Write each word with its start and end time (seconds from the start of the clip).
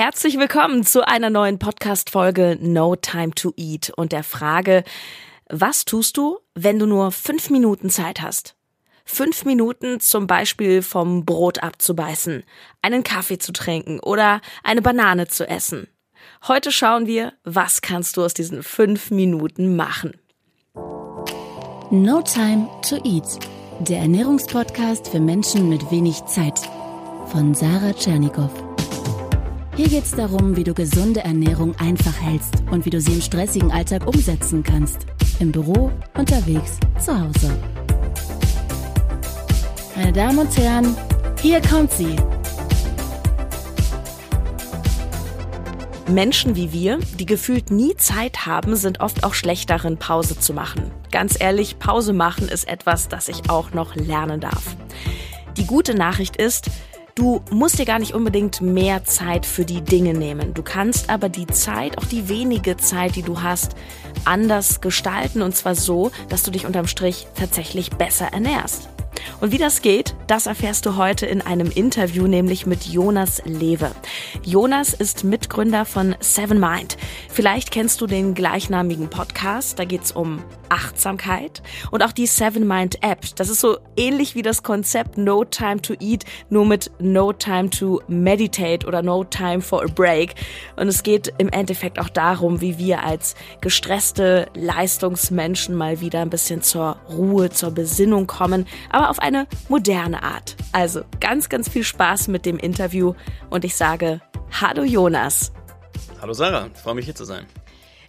Herzlich 0.00 0.38
willkommen 0.38 0.86
zu 0.86 1.08
einer 1.08 1.28
neuen 1.28 1.58
Podcast-Folge 1.58 2.56
No 2.60 2.94
Time 2.94 3.32
to 3.32 3.52
Eat 3.56 3.90
und 3.96 4.12
der 4.12 4.22
Frage, 4.22 4.84
was 5.50 5.86
tust 5.86 6.16
du, 6.16 6.38
wenn 6.54 6.78
du 6.78 6.86
nur 6.86 7.10
fünf 7.10 7.50
Minuten 7.50 7.90
Zeit 7.90 8.22
hast? 8.22 8.54
Fünf 9.04 9.44
Minuten 9.44 9.98
zum 9.98 10.28
Beispiel 10.28 10.82
vom 10.82 11.24
Brot 11.24 11.64
abzubeißen, 11.64 12.44
einen 12.80 13.02
Kaffee 13.02 13.38
zu 13.38 13.50
trinken 13.50 13.98
oder 13.98 14.40
eine 14.62 14.82
Banane 14.82 15.26
zu 15.26 15.48
essen. 15.48 15.88
Heute 16.46 16.70
schauen 16.70 17.08
wir, 17.08 17.32
was 17.42 17.82
kannst 17.82 18.16
du 18.16 18.22
aus 18.22 18.34
diesen 18.34 18.62
fünf 18.62 19.10
Minuten 19.10 19.74
machen. 19.74 20.12
No 21.90 22.22
Time 22.22 22.68
to 22.88 22.98
Eat, 23.02 23.40
der 23.80 23.98
Ernährungspodcast 23.98 25.08
für 25.08 25.18
Menschen 25.18 25.68
mit 25.68 25.90
wenig 25.90 26.24
Zeit 26.26 26.60
von 27.32 27.52
Sarah 27.52 27.94
Tschernikow. 27.94 28.67
Hier 29.78 29.88
geht 29.88 30.06
es 30.06 30.10
darum, 30.10 30.56
wie 30.56 30.64
du 30.64 30.74
gesunde 30.74 31.20
Ernährung 31.20 31.72
einfach 31.78 32.20
hältst 32.20 32.52
und 32.72 32.84
wie 32.84 32.90
du 32.90 33.00
sie 33.00 33.12
im 33.12 33.20
stressigen 33.20 33.70
Alltag 33.70 34.08
umsetzen 34.08 34.64
kannst. 34.64 35.06
Im 35.38 35.52
Büro, 35.52 35.92
unterwegs, 36.14 36.78
zu 36.98 37.12
Hause. 37.12 37.56
Meine 39.94 40.12
Damen 40.12 40.38
und 40.40 40.56
Herren, 40.56 40.96
hier 41.40 41.60
kommt 41.60 41.92
sie. 41.92 42.16
Menschen 46.08 46.56
wie 46.56 46.72
wir, 46.72 46.98
die 47.20 47.26
gefühlt 47.26 47.70
nie 47.70 47.94
Zeit 47.94 48.46
haben, 48.46 48.74
sind 48.74 48.98
oft 48.98 49.22
auch 49.22 49.34
schlecht 49.34 49.70
darin, 49.70 49.96
Pause 49.96 50.40
zu 50.40 50.54
machen. 50.54 50.90
Ganz 51.12 51.40
ehrlich, 51.40 51.78
Pause 51.78 52.12
machen 52.12 52.48
ist 52.48 52.66
etwas, 52.66 53.06
das 53.06 53.28
ich 53.28 53.48
auch 53.48 53.72
noch 53.72 53.94
lernen 53.94 54.40
darf. 54.40 54.76
Die 55.56 55.66
gute 55.66 55.94
Nachricht 55.94 56.36
ist, 56.36 56.68
Du 57.18 57.42
musst 57.50 57.80
dir 57.80 57.84
gar 57.84 57.98
nicht 57.98 58.14
unbedingt 58.14 58.60
mehr 58.60 59.02
Zeit 59.02 59.44
für 59.44 59.64
die 59.64 59.80
Dinge 59.80 60.14
nehmen. 60.14 60.54
Du 60.54 60.62
kannst 60.62 61.10
aber 61.10 61.28
die 61.28 61.48
Zeit, 61.48 61.98
auch 61.98 62.04
die 62.04 62.28
wenige 62.28 62.76
Zeit, 62.76 63.16
die 63.16 63.22
du 63.22 63.42
hast, 63.42 63.74
anders 64.24 64.80
gestalten 64.80 65.42
und 65.42 65.56
zwar 65.56 65.74
so, 65.74 66.12
dass 66.28 66.44
du 66.44 66.52
dich 66.52 66.64
unterm 66.64 66.86
Strich 66.86 67.26
tatsächlich 67.34 67.90
besser 67.90 68.32
ernährst. 68.32 68.88
Und 69.40 69.52
wie 69.52 69.58
das 69.58 69.82
geht, 69.82 70.14
das 70.26 70.46
erfährst 70.46 70.86
du 70.86 70.96
heute 70.96 71.26
in 71.26 71.40
einem 71.42 71.70
Interview, 71.70 72.26
nämlich 72.26 72.66
mit 72.66 72.84
Jonas 72.84 73.42
Lewe. 73.44 73.90
Jonas 74.42 74.94
ist 74.94 75.24
Mitgründer 75.24 75.84
von 75.84 76.16
Seven 76.20 76.60
Mind. 76.60 76.96
Vielleicht 77.30 77.70
kennst 77.70 78.00
du 78.00 78.06
den 78.06 78.34
gleichnamigen 78.34 79.08
Podcast. 79.08 79.78
Da 79.78 79.84
geht's 79.84 80.12
um 80.12 80.42
Achtsamkeit 80.68 81.62
und 81.90 82.02
auch 82.02 82.12
die 82.12 82.26
Seven 82.26 82.66
Mind 82.66 83.02
App. 83.02 83.20
Das 83.36 83.48
ist 83.48 83.60
so 83.60 83.78
ähnlich 83.96 84.34
wie 84.34 84.42
das 84.42 84.62
Konzept 84.62 85.18
No 85.18 85.44
Time 85.44 85.80
to 85.80 85.94
Eat, 86.00 86.24
nur 86.50 86.66
mit 86.66 86.90
No 86.98 87.32
Time 87.32 87.70
to 87.70 88.02
Meditate 88.08 88.86
oder 88.86 89.02
No 89.02 89.24
Time 89.24 89.60
for 89.60 89.82
a 89.82 89.86
Break. 89.86 90.34
Und 90.76 90.88
es 90.88 91.02
geht 91.02 91.32
im 91.38 91.48
Endeffekt 91.48 91.98
auch 91.98 92.08
darum, 92.08 92.60
wie 92.60 92.78
wir 92.78 93.02
als 93.02 93.34
gestresste 93.60 94.48
Leistungsmenschen 94.54 95.74
mal 95.74 96.00
wieder 96.00 96.20
ein 96.20 96.30
bisschen 96.30 96.62
zur 96.62 96.96
Ruhe, 97.08 97.50
zur 97.50 97.70
Besinnung 97.70 98.26
kommen, 98.26 98.66
aber 98.90 99.07
auf 99.08 99.18
eine 99.18 99.46
moderne 99.68 100.22
Art. 100.22 100.56
Also 100.72 101.02
ganz, 101.20 101.48
ganz 101.48 101.68
viel 101.68 101.84
Spaß 101.84 102.28
mit 102.28 102.46
dem 102.46 102.58
Interview 102.58 103.14
und 103.50 103.64
ich 103.64 103.76
sage 103.76 104.20
Hallo 104.60 104.82
Jonas. 104.82 105.52
Hallo 106.20 106.32
Sarah, 106.32 106.68
freue 106.74 106.94
mich 106.94 107.04
hier 107.04 107.14
zu 107.14 107.24
sein. 107.24 107.46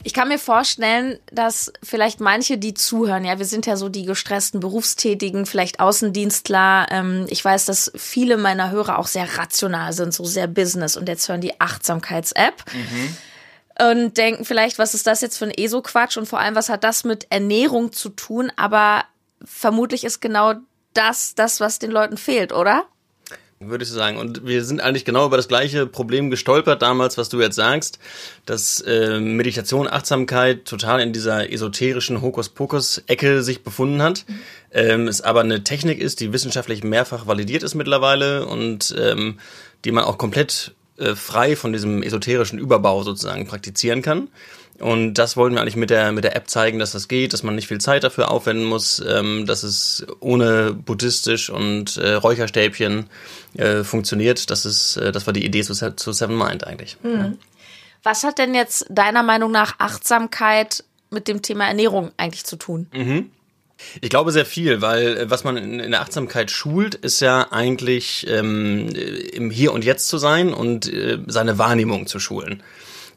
Ich 0.04 0.14
kann 0.14 0.30
mir 0.30 0.40
vorstellen, 0.40 1.20
dass 1.30 1.74
vielleicht 1.84 2.22
manche, 2.22 2.58
die 2.58 2.74
zuhören, 2.74 3.26
ja, 3.26 3.38
wir 3.38 3.46
sind 3.46 3.66
ja 3.66 3.76
so 3.76 3.90
die 3.90 4.06
gestressten 4.06 4.62
Berufstätigen, 4.62 5.46
vielleicht 5.46 5.82
Außendienstler. 5.82 6.88
Ähm, 6.90 7.26
ich 7.28 7.44
weiß, 7.44 7.66
dass 7.66 7.92
viele 7.96 8.38
meiner 8.38 8.72
Hörer 8.72 8.98
auch 8.98 9.08
sehr 9.08 9.38
rational 9.38 9.92
sind, 9.92 10.14
so 10.14 10.24
sehr 10.24 10.48
Business 10.48 10.96
und 10.96 11.10
jetzt 11.10 11.28
hören 11.28 11.42
die 11.42 11.60
Achtsamkeits-App. 11.60 12.64
Mhm 12.74 13.18
und 13.82 14.18
denken 14.18 14.46
vielleicht, 14.46 14.78
was 14.78 14.94
ist 14.94 15.08
das 15.08 15.22
jetzt 15.22 15.38
für 15.38 15.46
ein 15.46 15.52
ESO-Quatsch 15.52 16.18
und 16.18 16.28
vor 16.28 16.40
allem, 16.40 16.56
was 16.56 16.70
hat 16.70 16.84
das 16.84 17.04
mit 17.04 17.28
Ernährung 17.30 17.94
zu 17.94 18.10
tun? 18.10 18.52
Aber 18.58 19.06
vermutlich 19.44 20.04
ist 20.04 20.20
genau 20.20 20.56
das 20.94 21.36
das, 21.36 21.60
was 21.60 21.80
den 21.80 21.92
Leuten 21.92 22.18
fehlt, 22.18 22.52
oder? 22.54 22.86
würde 23.60 23.84
ich 23.84 23.90
sagen. 23.90 24.18
Und 24.18 24.46
wir 24.46 24.64
sind 24.64 24.80
eigentlich 24.82 25.06
genau 25.06 25.26
über 25.26 25.38
das 25.38 25.48
gleiche 25.48 25.86
Problem 25.86 26.30
gestolpert 26.30 26.82
damals, 26.82 27.18
was 27.18 27.30
du 27.30 27.42
jetzt 27.42 27.56
sagst, 27.56 28.00
dass 28.46 28.80
äh, 28.82 29.20
Meditation, 29.20 29.88
Achtsamkeit 29.88 30.66
total 30.66 31.02
in 31.02 31.12
dieser 31.12 31.52
esoterischen 31.52 32.22
Hokuspokus-Ecke 32.22 33.44
sich 33.44 33.64
befunden 33.64 34.02
hat. 34.02 34.26
Mhm. 34.28 34.40
Ähm, 34.72 35.08
es 35.08 35.22
aber 35.22 35.42
eine 35.42 35.64
Technik 35.64 36.00
ist, 36.00 36.22
die 36.22 36.32
wissenschaftlich 36.32 36.84
mehrfach 36.84 37.28
validiert 37.28 37.64
ist 37.64 37.76
mittlerweile 37.76 38.46
und 38.46 38.96
ähm, 38.98 39.40
die 39.84 39.92
man 39.92 40.06
auch 40.06 40.18
komplett 40.18 40.74
äh, 41.00 41.16
frei 41.16 41.56
von 41.56 41.74
diesem 41.74 42.04
esoterischen 42.04 42.60
Überbau 42.60 43.04
sozusagen 43.04 43.48
praktizieren 43.48 44.02
kann. 44.02 44.30
Und 44.80 45.16
das 45.16 45.36
wollten 45.36 45.56
wir 45.56 45.62
eigentlich 45.62 45.76
mit 45.76 45.90
der, 45.90 46.12
mit 46.14 46.24
der 46.24 46.36
App 46.36 46.50
zeigen, 46.50 46.80
dass 46.80 46.94
das 46.94 47.10
geht, 47.10 47.34
dass 47.34 47.44
man 47.44 47.56
nicht 47.56 47.68
viel 47.68 47.82
Zeit 47.82 48.04
dafür 48.04 48.32
aufwenden 48.32 48.66
muss, 48.66 49.04
ähm, 49.06 49.46
dass 49.46 49.64
es 49.64 50.06
ohne 50.22 50.74
buddhistisch 50.74 51.50
und 51.50 51.98
äh, 51.98 52.14
Räucherstäbchen 52.14 53.08
äh, 53.56 53.84
funktioniert. 53.84 54.50
Das 54.50 54.66
ist, 54.66 54.96
äh, 54.96 55.12
das 55.12 55.28
war 55.28 55.34
die 55.34 55.46
Idee 55.46 55.64
zu, 55.64 55.74
zu 55.74 56.12
Seven 56.14 56.38
Mind 56.38 56.66
eigentlich. 56.66 56.98
Mhm. 57.04 57.12
Ja. 57.12 57.34
Was 58.04 58.24
hat 58.24 58.38
denn 58.38 58.56
jetzt 58.56 58.86
deiner 58.90 59.24
Meinung 59.24 59.52
nach 59.52 59.76
Achtsamkeit 59.80 60.86
mit 61.10 61.28
dem 61.28 61.42
Thema 61.42 61.68
Ernährung 61.68 62.12
eigentlich 62.16 62.46
zu 62.46 62.56
tun? 62.56 62.88
Mhm. 62.94 63.32
Ich 64.02 64.10
glaube 64.10 64.32
sehr 64.32 64.46
viel, 64.46 64.82
weil 64.82 65.18
äh, 65.18 65.30
was 65.30 65.44
man 65.44 65.58
in 65.58 65.92
der 65.92 66.02
Achtsamkeit 66.02 66.52
schult, 66.52 66.96
ist 66.96 67.20
ja 67.20 67.52
eigentlich 67.52 68.28
ähm, 68.30 68.90
im 68.90 69.52
Hier 69.52 69.74
und 69.74 69.84
Jetzt 69.84 70.08
zu 70.08 70.18
sein 70.18 70.54
und 70.54 70.92
äh, 70.92 71.20
seine 71.28 71.58
Wahrnehmung 71.58 72.08
zu 72.08 72.20
schulen. 72.20 72.62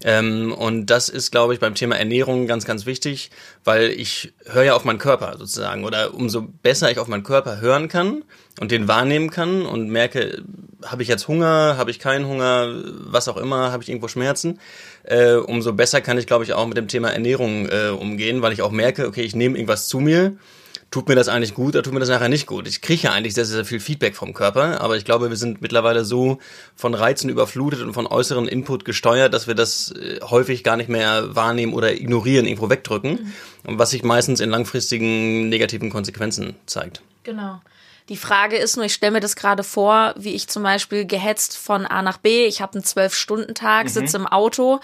Ähm, 0.04 0.52
und 0.52 0.86
das 0.86 1.08
ist, 1.08 1.30
glaube 1.30 1.54
ich, 1.54 1.60
beim 1.60 1.74
Thema 1.74 1.96
Ernährung 1.96 2.46
ganz, 2.46 2.64
ganz 2.64 2.86
wichtig, 2.86 3.30
weil 3.64 3.90
ich 3.90 4.32
höre 4.46 4.64
ja 4.64 4.74
auf 4.74 4.84
meinen 4.84 4.98
Körper 4.98 5.36
sozusagen. 5.38 5.84
Oder 5.84 6.14
umso 6.14 6.42
besser 6.42 6.90
ich 6.90 6.98
auf 6.98 7.08
meinen 7.08 7.22
Körper 7.22 7.60
hören 7.60 7.88
kann 7.88 8.24
und 8.60 8.70
den 8.70 8.88
wahrnehmen 8.88 9.30
kann 9.30 9.62
und 9.62 9.88
merke, 9.88 10.42
habe 10.84 11.02
ich 11.02 11.08
jetzt 11.08 11.28
Hunger, 11.28 11.76
habe 11.78 11.91
ich 11.91 11.98
keinen 11.98 12.26
Hunger, 12.26 12.68
was 13.04 13.28
auch 13.28 13.36
immer, 13.36 13.70
habe 13.70 13.82
ich 13.82 13.88
irgendwo 13.88 14.08
Schmerzen, 14.08 14.58
äh, 15.04 15.34
umso 15.34 15.72
besser 15.72 16.00
kann 16.00 16.18
ich, 16.18 16.26
glaube 16.26 16.44
ich, 16.44 16.52
auch 16.52 16.66
mit 16.66 16.76
dem 16.76 16.88
Thema 16.88 17.10
Ernährung 17.10 17.68
äh, 17.68 17.88
umgehen, 17.88 18.42
weil 18.42 18.52
ich 18.52 18.62
auch 18.62 18.72
merke, 18.72 19.06
okay, 19.06 19.22
ich 19.22 19.36
nehme 19.36 19.56
irgendwas 19.56 19.88
zu 19.88 20.00
mir 20.00 20.36
tut 20.92 21.08
mir 21.08 21.16
das 21.16 21.28
eigentlich 21.28 21.54
gut 21.54 21.75
oder 21.75 21.82
tut 21.82 21.92
mir 21.92 22.00
das 22.00 22.08
nachher 22.08 22.28
nicht 22.28 22.47
gut? 22.47 22.69
Ich 22.69 22.80
kriege 22.80 23.03
ja 23.03 23.12
eigentlich 23.12 23.34
sehr, 23.34 23.44
sehr 23.44 23.64
viel 23.64 23.80
Feedback 23.80 24.14
vom 24.14 24.34
Körper, 24.34 24.80
aber 24.80 24.97
ich 24.97 25.04
glaube, 25.04 25.30
wir 25.30 25.36
sind 25.36 25.60
mittlerweile 25.60 26.04
so 26.04 26.38
von 26.76 26.94
Reizen 26.94 27.30
überflutet 27.30 27.80
und 27.80 27.94
von 27.94 28.06
äußeren 28.06 28.47
Input 28.47 28.84
gesteuert, 28.84 29.34
dass 29.34 29.48
wir 29.48 29.54
das 29.54 29.92
äh, 29.92 30.20
häufig 30.22 30.62
gar 30.62 30.76
nicht 30.76 30.88
mehr 30.88 31.34
wahrnehmen 31.34 31.72
oder 31.72 31.92
ignorieren, 31.92 32.47
irgendwo 32.47 32.70
wegdrücken, 32.70 33.32
mhm. 33.64 33.78
was 33.78 33.91
sich 33.91 34.04
meistens 34.04 34.38
in 34.38 34.50
langfristigen 34.50 35.48
negativen 35.48 35.91
Konsequenzen 35.91 36.54
zeigt. 36.66 37.03
Genau. 37.24 37.60
Die 38.12 38.18
Frage 38.18 38.58
ist 38.58 38.76
nur, 38.76 38.84
ich 38.84 38.92
stelle 38.92 39.12
mir 39.12 39.20
das 39.20 39.36
gerade 39.36 39.64
vor, 39.64 40.12
wie 40.18 40.34
ich 40.34 40.46
zum 40.46 40.62
Beispiel 40.62 41.06
gehetzt 41.06 41.56
von 41.56 41.86
A 41.86 42.02
nach 42.02 42.18
B. 42.18 42.44
Ich 42.44 42.60
habe 42.60 42.74
einen 42.74 42.84
Zwölf-Stunden-Tag, 42.84 43.86
mhm. 43.86 43.88
sitze 43.88 44.18
im 44.18 44.26
Auto, 44.26 44.80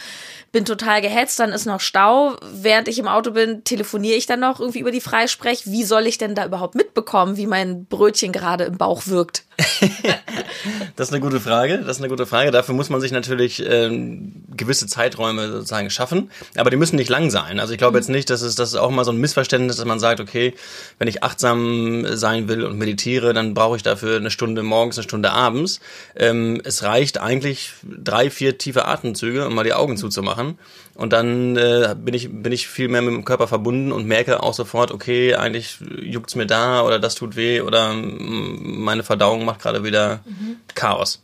bin 0.50 0.64
total 0.64 1.02
gehetzt, 1.02 1.38
dann 1.38 1.52
ist 1.52 1.66
noch 1.66 1.80
Stau. 1.80 2.38
Während 2.54 2.88
ich 2.88 2.98
im 2.98 3.06
Auto 3.06 3.32
bin, 3.32 3.64
telefoniere 3.64 4.16
ich 4.16 4.24
dann 4.24 4.40
noch 4.40 4.60
irgendwie 4.60 4.78
über 4.78 4.92
die 4.92 5.02
Freisprech. 5.02 5.66
Wie 5.66 5.84
soll 5.84 6.06
ich 6.06 6.16
denn 6.16 6.34
da 6.34 6.46
überhaupt 6.46 6.74
mitbekommen, 6.74 7.36
wie 7.36 7.46
mein 7.46 7.84
Brötchen 7.84 8.32
gerade 8.32 8.64
im 8.64 8.78
Bauch 8.78 9.06
wirkt? 9.08 9.44
das 10.96 11.08
ist 11.08 11.12
eine 11.12 11.20
gute 11.20 11.40
Frage. 11.40 11.78
Das 11.78 11.96
ist 11.96 11.98
eine 11.98 12.08
gute 12.08 12.26
Frage. 12.26 12.52
Dafür 12.52 12.74
muss 12.74 12.90
man 12.90 13.00
sich 13.00 13.10
natürlich 13.10 13.64
ähm, 13.66 14.44
gewisse 14.56 14.86
Zeiträume 14.86 15.50
sozusagen 15.50 15.90
schaffen. 15.90 16.30
Aber 16.56 16.70
die 16.70 16.76
müssen 16.76 16.96
nicht 16.96 17.08
lang 17.08 17.30
sein. 17.30 17.58
Also 17.58 17.72
ich 17.72 17.78
glaube 17.78 17.98
jetzt 17.98 18.08
nicht, 18.08 18.30
dass 18.30 18.42
es 18.42 18.54
das 18.54 18.70
ist 18.70 18.76
auch 18.76 18.90
mal 18.90 19.04
so 19.04 19.10
ein 19.10 19.18
Missverständnis, 19.18 19.76
dass 19.76 19.84
man 19.84 19.98
sagt, 19.98 20.20
okay, 20.20 20.54
wenn 20.98 21.08
ich 21.08 21.24
achtsam 21.24 22.06
sein 22.16 22.46
will 22.46 22.64
und 22.64 22.78
meditiere, 22.78 23.32
dann 23.32 23.54
brauche 23.54 23.76
ich 23.76 23.82
dafür 23.82 24.16
eine 24.16 24.30
Stunde 24.30 24.62
morgens, 24.62 24.96
eine 24.96 25.04
Stunde 25.04 25.32
abends. 25.32 25.80
Ähm, 26.14 26.60
es 26.64 26.84
reicht 26.84 27.18
eigentlich 27.18 27.72
drei, 27.82 28.30
vier 28.30 28.58
tiefe 28.58 28.86
Atemzüge, 28.86 29.46
um 29.46 29.54
mal 29.54 29.64
die 29.64 29.74
Augen 29.74 29.96
zuzumachen. 29.96 30.56
Und 30.98 31.12
dann 31.12 31.56
äh, 31.56 31.94
bin 31.96 32.12
ich 32.12 32.28
bin 32.28 32.50
ich 32.50 32.66
viel 32.66 32.88
mehr 32.88 33.02
mit 33.02 33.14
dem 33.14 33.24
Körper 33.24 33.46
verbunden 33.46 33.92
und 33.92 34.06
merke 34.06 34.42
auch 34.42 34.52
sofort, 34.52 34.90
okay, 34.90 35.36
eigentlich 35.36 35.78
juckt's 36.02 36.34
mir 36.34 36.44
da 36.44 36.82
oder 36.82 36.98
das 36.98 37.14
tut 37.14 37.36
weh 37.36 37.60
oder 37.60 37.94
meine 37.94 39.04
Verdauung 39.04 39.44
macht 39.44 39.60
gerade 39.60 39.84
wieder 39.84 40.22
mhm. 40.24 40.56
Chaos. 40.74 41.22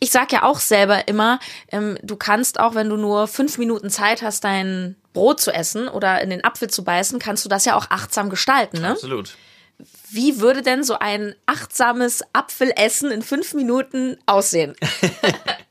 Ich 0.00 0.10
sag 0.10 0.32
ja 0.32 0.42
auch 0.42 0.58
selber 0.58 1.06
immer, 1.06 1.38
ähm, 1.70 1.96
du 2.02 2.16
kannst 2.16 2.58
auch, 2.58 2.74
wenn 2.74 2.88
du 2.88 2.96
nur 2.96 3.28
fünf 3.28 3.58
Minuten 3.58 3.90
Zeit 3.90 4.22
hast, 4.22 4.42
dein 4.42 4.96
Brot 5.12 5.40
zu 5.40 5.52
essen 5.54 5.86
oder 5.86 6.20
in 6.20 6.30
den 6.30 6.42
Apfel 6.42 6.68
zu 6.68 6.82
beißen, 6.82 7.20
kannst 7.20 7.44
du 7.44 7.48
das 7.48 7.64
ja 7.64 7.76
auch 7.76 7.90
achtsam 7.90 8.28
gestalten, 8.28 8.80
ne? 8.80 8.90
Absolut. 8.90 9.36
Wie 10.10 10.40
würde 10.40 10.62
denn 10.62 10.82
so 10.82 10.98
ein 10.98 11.36
achtsames 11.46 12.24
Apfelessen 12.32 13.12
in 13.12 13.22
fünf 13.22 13.54
Minuten 13.54 14.16
aussehen? 14.26 14.74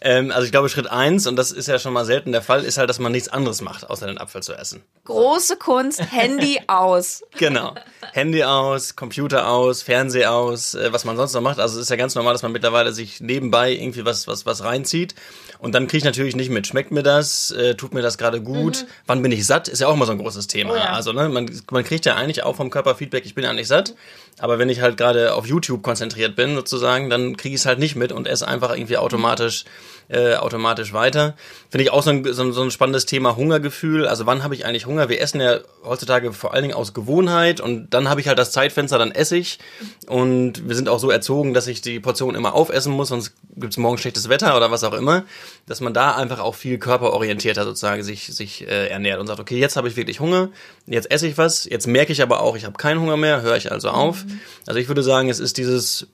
Ähm, 0.00 0.30
also 0.30 0.44
ich 0.44 0.52
glaube, 0.52 0.68
Schritt 0.68 0.88
eins, 0.88 1.26
und 1.26 1.36
das 1.36 1.50
ist 1.50 1.66
ja 1.66 1.78
schon 1.78 1.92
mal 1.92 2.04
selten 2.04 2.32
der 2.32 2.42
Fall, 2.42 2.64
ist 2.64 2.78
halt, 2.78 2.88
dass 2.88 2.98
man 2.98 3.10
nichts 3.10 3.28
anderes 3.28 3.60
macht, 3.62 3.88
außer 3.88 4.06
den 4.06 4.18
Apfel 4.18 4.42
zu 4.42 4.54
essen. 4.54 4.82
Große 5.04 5.56
Kunst, 5.56 6.00
Handy 6.12 6.60
aus. 6.68 7.24
Genau. 7.36 7.74
Handy 8.12 8.44
aus, 8.44 8.94
Computer 8.94 9.48
aus, 9.48 9.82
Fernseher 9.82 10.32
aus, 10.32 10.74
äh, 10.74 10.92
was 10.92 11.04
man 11.04 11.16
sonst 11.16 11.34
noch 11.34 11.40
macht. 11.40 11.58
Also 11.58 11.76
es 11.76 11.82
ist 11.82 11.90
ja 11.90 11.96
ganz 11.96 12.14
normal, 12.14 12.32
dass 12.32 12.42
man 12.42 12.52
mittlerweile 12.52 12.92
sich 12.92 13.20
nebenbei 13.20 13.72
irgendwie 13.72 14.04
was, 14.04 14.28
was, 14.28 14.46
was 14.46 14.62
reinzieht. 14.62 15.14
Und 15.58 15.74
dann 15.74 15.88
kriege 15.88 15.98
ich 15.98 16.04
natürlich 16.04 16.36
nicht 16.36 16.50
mit, 16.50 16.68
schmeckt 16.68 16.92
mir 16.92 17.02
das, 17.02 17.50
äh, 17.50 17.74
tut 17.74 17.92
mir 17.92 18.02
das 18.02 18.18
gerade 18.18 18.40
gut, 18.40 18.82
mhm. 18.82 18.88
wann 19.06 19.22
bin 19.22 19.32
ich 19.32 19.44
satt, 19.44 19.66
ist 19.66 19.80
ja 19.80 19.88
auch 19.88 19.94
immer 19.94 20.06
so 20.06 20.12
ein 20.12 20.18
großes 20.18 20.46
Thema. 20.46 20.74
Oh 20.74 20.76
ja. 20.76 20.92
Also 20.92 21.12
ne, 21.12 21.28
man, 21.28 21.50
man 21.70 21.84
kriegt 21.84 22.06
ja 22.06 22.14
eigentlich 22.14 22.44
auch 22.44 22.54
vom 22.54 22.70
Körper 22.70 22.94
Feedback, 22.94 23.26
ich 23.26 23.34
bin 23.34 23.42
ja 23.42 23.52
nicht 23.52 23.66
satt. 23.66 23.94
Aber 24.38 24.58
wenn 24.58 24.68
ich 24.68 24.80
halt 24.80 24.96
gerade 24.96 25.34
auf 25.34 25.46
YouTube 25.46 25.82
konzentriert 25.82 26.36
bin, 26.36 26.54
sozusagen, 26.54 27.10
dann 27.10 27.36
kriege 27.36 27.54
ich 27.54 27.62
es 27.62 27.66
halt 27.66 27.78
nicht 27.78 27.96
mit 27.96 28.12
und 28.12 28.26
esse 28.26 28.46
einfach 28.46 28.74
irgendwie 28.76 28.96
automatisch 28.96 29.64
äh, 30.08 30.34
automatisch 30.36 30.92
weiter. 30.92 31.34
Finde 31.70 31.84
ich 31.84 31.90
auch 31.90 32.02
so 32.02 32.10
ein, 32.10 32.24
so, 32.32 32.50
so 32.52 32.62
ein 32.62 32.70
spannendes 32.70 33.06
Thema 33.06 33.36
Hungergefühl. 33.36 34.06
Also 34.06 34.26
wann 34.26 34.42
habe 34.42 34.54
ich 34.54 34.64
eigentlich 34.64 34.86
Hunger? 34.86 35.08
Wir 35.08 35.20
essen 35.20 35.40
ja 35.40 35.58
heutzutage 35.84 36.32
vor 36.32 36.54
allen 36.54 36.62
Dingen 36.62 36.74
aus 36.74 36.94
Gewohnheit 36.94 37.60
und 37.60 37.90
dann 37.90 38.08
habe 38.08 38.20
ich 38.20 38.28
halt 38.28 38.38
das 38.38 38.52
Zeitfenster, 38.52 38.98
dann 38.98 39.12
esse 39.12 39.36
ich. 39.36 39.58
Und 40.06 40.66
wir 40.66 40.74
sind 40.74 40.88
auch 40.88 40.98
so 40.98 41.10
erzogen, 41.10 41.52
dass 41.52 41.66
ich 41.66 41.82
die 41.82 42.00
Portion 42.00 42.34
immer 42.34 42.54
aufessen 42.54 42.92
muss, 42.92 43.08
sonst 43.08 43.34
gibt 43.56 43.72
es 43.74 43.76
morgen 43.76 43.98
schlechtes 43.98 44.28
Wetter 44.28 44.56
oder 44.56 44.70
was 44.70 44.82
auch 44.84 44.94
immer. 44.94 45.24
Dass 45.66 45.80
man 45.80 45.92
da 45.92 46.16
einfach 46.16 46.40
auch 46.40 46.54
viel 46.54 46.78
körperorientierter 46.78 47.64
sozusagen 47.64 48.02
sich, 48.02 48.26
sich 48.28 48.66
äh, 48.66 48.88
ernährt 48.88 49.20
und 49.20 49.26
sagt, 49.26 49.40
okay, 49.40 49.58
jetzt 49.58 49.76
habe 49.76 49.88
ich 49.88 49.96
wirklich 49.96 50.20
Hunger, 50.20 50.48
jetzt 50.86 51.10
esse 51.10 51.26
ich 51.26 51.36
was, 51.36 51.64
jetzt 51.64 51.86
merke 51.86 52.12
ich 52.12 52.22
aber 52.22 52.40
auch, 52.40 52.56
ich 52.56 52.64
habe 52.64 52.78
keinen 52.78 53.00
Hunger 53.00 53.16
mehr, 53.16 53.42
höre 53.42 53.56
ich 53.56 53.70
also 53.70 53.90
auf. 53.90 54.24
Mhm. 54.24 54.40
Also 54.66 54.80
ich 54.80 54.88
würde 54.88 55.02
sagen, 55.02 55.28
es 55.28 55.38
ist 55.38 55.58
dieses 55.58 56.06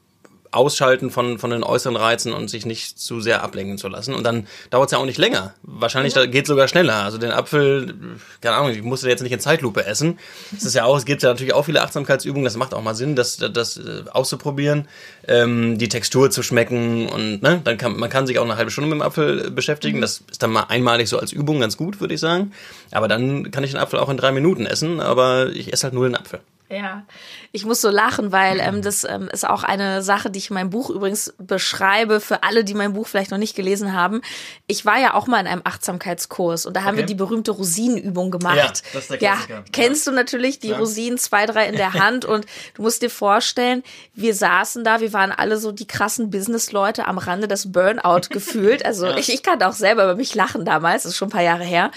Ausschalten 0.54 1.10
von, 1.10 1.38
von 1.38 1.50
den 1.50 1.62
äußeren 1.62 1.96
Reizen 1.96 2.32
und 2.32 2.48
sich 2.48 2.66
nicht 2.66 2.98
zu 2.98 3.20
sehr 3.20 3.42
ablenken 3.42 3.78
zu 3.78 3.88
lassen. 3.88 4.14
Und 4.14 4.24
dann 4.24 4.46
dauert 4.70 4.88
es 4.88 4.92
ja 4.92 4.98
auch 4.98 5.04
nicht 5.04 5.18
länger. 5.18 5.54
Wahrscheinlich 5.62 6.14
mhm. 6.14 6.30
geht 6.30 6.46
sogar 6.46 6.68
schneller. 6.68 7.02
Also 7.02 7.18
den 7.18 7.30
Apfel, 7.30 7.94
keine 8.40 8.56
Ahnung, 8.56 8.70
ich 8.70 8.82
musste 8.82 9.08
jetzt 9.08 9.22
nicht 9.22 9.32
in 9.32 9.40
Zeitlupe 9.40 9.84
essen. 9.84 10.18
Es 10.56 10.64
ist 10.64 10.74
ja 10.74 10.84
auch, 10.84 10.96
es 10.96 11.04
gibt 11.04 11.22
ja 11.22 11.30
natürlich 11.30 11.54
auch 11.54 11.64
viele 11.64 11.82
Achtsamkeitsübungen, 11.82 12.44
das 12.44 12.56
macht 12.56 12.74
auch 12.74 12.82
mal 12.82 12.94
Sinn, 12.94 13.16
das, 13.16 13.36
das, 13.36 13.76
äh, 13.76 14.04
auszuprobieren, 14.10 14.88
ähm, 15.26 15.78
die 15.78 15.88
Textur 15.88 16.30
zu 16.30 16.42
schmecken 16.42 17.08
und 17.08 17.42
ne, 17.42 17.60
dann 17.64 17.76
kann 17.76 17.96
man 17.96 18.10
kann 18.10 18.26
sich 18.26 18.38
auch 18.38 18.44
eine 18.44 18.56
halbe 18.56 18.70
Stunde 18.70 18.90
mit 18.90 18.98
dem 18.98 19.02
Apfel 19.02 19.50
beschäftigen. 19.50 19.98
Mhm. 19.98 20.02
Das 20.02 20.22
ist 20.30 20.42
dann 20.42 20.52
mal 20.52 20.64
einmalig 20.68 21.08
so 21.08 21.18
als 21.18 21.32
Übung 21.32 21.60
ganz 21.60 21.76
gut, 21.76 22.00
würde 22.00 22.14
ich 22.14 22.20
sagen. 22.20 22.52
Aber 22.90 23.08
dann 23.08 23.50
kann 23.50 23.64
ich 23.64 23.72
den 23.72 23.80
Apfel 23.80 23.98
auch 23.98 24.08
in 24.08 24.16
drei 24.16 24.32
Minuten 24.32 24.66
essen, 24.66 25.00
aber 25.00 25.50
ich 25.50 25.72
esse 25.72 25.84
halt 25.84 25.94
nur 25.94 26.06
den 26.06 26.16
Apfel. 26.16 26.40
Ja, 26.70 27.04
ich 27.52 27.66
muss 27.66 27.82
so 27.82 27.90
lachen, 27.90 28.32
weil 28.32 28.58
ähm, 28.58 28.80
das 28.80 29.04
ähm, 29.04 29.28
ist 29.30 29.46
auch 29.46 29.64
eine 29.64 30.02
Sache, 30.02 30.30
die 30.30 30.38
ich 30.38 30.48
in 30.48 30.54
meinem 30.54 30.70
Buch 30.70 30.88
übrigens 30.88 31.34
beschreibe, 31.38 32.20
für 32.20 32.42
alle, 32.42 32.64
die 32.64 32.72
mein 32.72 32.94
Buch 32.94 33.06
vielleicht 33.06 33.30
noch 33.30 33.38
nicht 33.38 33.54
gelesen 33.54 33.92
haben. 33.92 34.22
Ich 34.66 34.86
war 34.86 34.98
ja 34.98 35.12
auch 35.12 35.26
mal 35.26 35.40
in 35.40 35.46
einem 35.46 35.60
Achtsamkeitskurs 35.62 36.64
und 36.64 36.74
da 36.74 36.84
haben 36.84 36.94
okay. 36.94 36.98
wir 36.98 37.06
die 37.06 37.14
berühmte 37.14 37.50
Rosinenübung 37.50 38.30
gemacht. 38.30 38.56
Ja, 38.56 38.68
das 38.94 39.02
ist 39.02 39.10
der 39.10 39.18
Klassiker. 39.18 39.54
ja 39.54 39.64
kennst 39.72 40.06
du 40.06 40.12
natürlich 40.12 40.58
die 40.58 40.68
ja. 40.68 40.78
Rosinen, 40.78 41.18
zwei, 41.18 41.44
drei 41.44 41.68
in 41.68 41.76
der 41.76 41.92
Hand 41.94 42.24
und 42.24 42.46
du 42.74 42.82
musst 42.82 43.02
dir 43.02 43.10
vorstellen, 43.10 43.82
wir 44.14 44.34
saßen 44.34 44.84
da, 44.84 45.00
wir 45.00 45.12
waren 45.12 45.32
alle 45.32 45.58
so 45.58 45.70
die 45.70 45.86
krassen 45.86 46.30
Businessleute 46.30 47.06
am 47.06 47.18
Rande 47.18 47.46
des 47.46 47.72
Burnout 47.72 48.28
gefühlt. 48.30 48.86
Also 48.86 49.06
ja. 49.06 49.18
ich, 49.18 49.32
ich 49.32 49.42
kann 49.42 49.62
auch 49.62 49.72
selber 49.72 50.04
über 50.04 50.16
mich 50.16 50.34
lachen 50.34 50.64
damals, 50.64 51.02
das 51.02 51.12
ist 51.12 51.18
schon 51.18 51.28
ein 51.28 51.32
paar 51.32 51.42
Jahre 51.42 51.64
her. 51.64 51.90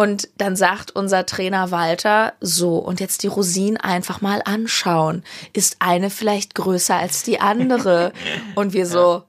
Und 0.00 0.30
dann 0.38 0.56
sagt 0.56 0.92
unser 0.92 1.26
Trainer 1.26 1.72
Walter, 1.72 2.32
so, 2.40 2.78
und 2.78 3.00
jetzt 3.00 3.22
die 3.22 3.26
Rosinen 3.26 3.76
einfach 3.76 4.22
mal 4.22 4.40
anschauen. 4.42 5.22
Ist 5.52 5.76
eine 5.80 6.08
vielleicht 6.08 6.54
größer 6.54 6.96
als 6.96 7.22
die 7.22 7.38
andere? 7.38 8.14
Und 8.54 8.72
wir 8.72 8.86
so, 8.86 9.24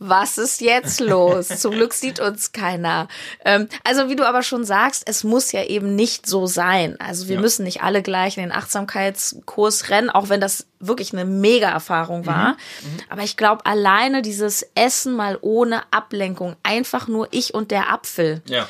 was 0.00 0.36
ist 0.36 0.60
jetzt 0.60 0.98
los? 0.98 1.46
Zum 1.60 1.70
Glück 1.74 1.94
sieht 1.94 2.18
uns 2.18 2.50
keiner. 2.50 3.06
Ähm, 3.44 3.68
also 3.84 4.08
wie 4.08 4.16
du 4.16 4.26
aber 4.26 4.42
schon 4.42 4.64
sagst, 4.64 5.04
es 5.06 5.22
muss 5.22 5.52
ja 5.52 5.62
eben 5.62 5.94
nicht 5.94 6.26
so 6.26 6.46
sein. 6.46 6.98
Also 6.98 7.28
wir 7.28 7.36
ja. 7.36 7.40
müssen 7.40 7.62
nicht 7.62 7.84
alle 7.84 8.02
gleich 8.02 8.36
in 8.38 8.42
den 8.42 8.52
Achtsamkeitskurs 8.52 9.88
rennen, 9.88 10.10
auch 10.10 10.30
wenn 10.30 10.40
das 10.40 10.66
wirklich 10.80 11.12
eine 11.12 11.26
Mega-Erfahrung 11.26 12.26
war. 12.26 12.54
Mhm. 12.82 12.90
Mhm. 12.90 13.00
Aber 13.08 13.22
ich 13.22 13.36
glaube, 13.36 13.66
alleine 13.66 14.22
dieses 14.22 14.68
Essen 14.74 15.14
mal 15.14 15.38
ohne 15.42 15.82
Ablenkung, 15.92 16.56
einfach 16.64 17.06
nur 17.06 17.28
ich 17.30 17.54
und 17.54 17.70
der 17.70 17.92
Apfel. 17.92 18.42
Ja. 18.46 18.68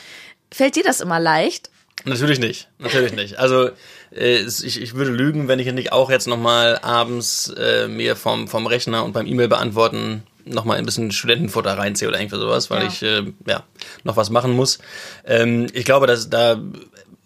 Fällt 0.52 0.76
dir 0.76 0.84
das 0.84 1.00
immer 1.00 1.20
leicht? 1.20 1.70
Natürlich 2.04 2.38
nicht, 2.38 2.68
natürlich 2.78 3.12
nicht. 3.12 3.38
Also 3.38 3.70
äh, 4.14 4.40
ich, 4.40 4.80
ich 4.80 4.94
würde 4.94 5.10
lügen, 5.10 5.48
wenn 5.48 5.58
ich 5.58 5.72
nicht 5.72 5.92
auch 5.92 6.10
jetzt 6.10 6.26
nochmal 6.26 6.78
abends 6.78 7.52
äh, 7.58 7.88
mir 7.88 8.16
vom, 8.16 8.48
vom 8.48 8.66
Rechner 8.66 9.04
und 9.04 9.12
beim 9.12 9.26
E-Mail 9.26 9.48
beantworten 9.48 10.22
nochmal 10.44 10.78
ein 10.78 10.86
bisschen 10.86 11.10
Studentenfutter 11.10 11.76
reinziehe 11.76 12.08
oder 12.08 12.18
irgendwie 12.18 12.38
sowas, 12.38 12.70
weil 12.70 12.82
ja. 12.82 12.88
ich 12.88 13.02
äh, 13.02 13.32
ja 13.46 13.64
noch 14.04 14.16
was 14.16 14.30
machen 14.30 14.52
muss. 14.52 14.78
Ähm, 15.26 15.66
ich 15.72 15.84
glaube, 15.84 16.06
dass 16.06 16.30
da 16.30 16.58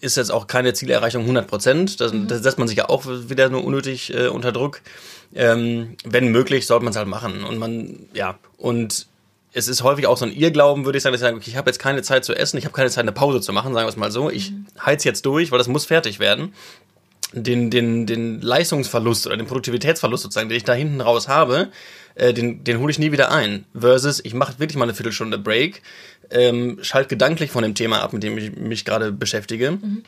ist 0.00 0.16
jetzt 0.16 0.32
auch 0.32 0.48
keine 0.48 0.74
Zielerreichung 0.74 1.22
100 1.22 1.46
Prozent. 1.46 2.00
Das, 2.00 2.12
mhm. 2.12 2.28
setzt 2.28 2.58
man 2.58 2.66
sich 2.66 2.78
ja 2.78 2.88
auch 2.88 3.04
wieder 3.06 3.48
nur 3.48 3.64
unnötig 3.64 4.12
äh, 4.12 4.26
unter 4.26 4.50
Druck. 4.50 4.80
Ähm, 5.34 5.96
wenn 6.04 6.32
möglich, 6.32 6.66
sollte 6.66 6.84
man 6.84 6.90
es 6.90 6.96
halt 6.96 7.06
machen. 7.06 7.44
Und 7.44 7.58
man, 7.58 8.08
ja, 8.12 8.38
und 8.58 9.06
es 9.52 9.68
ist 9.68 9.82
häufig 9.82 10.06
auch 10.06 10.16
so 10.16 10.24
ein 10.24 10.32
Irrglauben, 10.32 10.84
würde 10.84 10.96
ich 10.96 11.02
sagen, 11.02 11.12
dass 11.12 11.20
ich 11.20 11.26
sage, 11.26 11.36
okay, 11.36 11.50
ich 11.50 11.56
habe 11.56 11.68
jetzt 11.68 11.78
keine 11.78 12.02
Zeit 12.02 12.24
zu 12.24 12.34
essen, 12.34 12.56
ich 12.56 12.64
habe 12.64 12.74
keine 12.74 12.90
Zeit, 12.90 13.02
eine 13.02 13.12
Pause 13.12 13.40
zu 13.40 13.52
machen, 13.52 13.74
sagen 13.74 13.86
wir 13.86 13.90
es 13.90 13.96
mal 13.96 14.10
so. 14.10 14.30
Ich 14.30 14.50
mhm. 14.50 14.66
heiz 14.84 15.04
jetzt 15.04 15.26
durch, 15.26 15.50
weil 15.50 15.58
das 15.58 15.68
muss 15.68 15.84
fertig 15.84 16.18
werden. 16.18 16.54
Den, 17.34 17.70
den, 17.70 18.06
den 18.06 18.42
Leistungsverlust 18.42 19.26
oder 19.26 19.38
den 19.38 19.46
Produktivitätsverlust 19.46 20.22
sozusagen, 20.22 20.50
den 20.50 20.56
ich 20.56 20.64
da 20.64 20.74
hinten 20.74 21.00
raus 21.00 21.28
habe, 21.28 21.70
äh, 22.14 22.34
den, 22.34 22.62
den 22.62 22.78
hole 22.78 22.90
ich 22.90 22.98
nie 22.98 23.10
wieder 23.10 23.30
ein. 23.30 23.64
Versus, 23.74 24.20
ich 24.22 24.34
mache 24.34 24.58
wirklich 24.58 24.76
mal 24.76 24.84
eine 24.84 24.94
Viertelstunde 24.94 25.38
Break, 25.38 25.80
ähm, 26.30 26.78
schalt 26.82 27.08
gedanklich 27.08 27.50
von 27.50 27.62
dem 27.62 27.74
Thema 27.74 28.02
ab, 28.02 28.12
mit 28.12 28.22
dem 28.22 28.36
ich 28.36 28.54
mich 28.54 28.84
gerade 28.84 29.12
beschäftige. 29.12 29.72
Mhm 29.72 30.02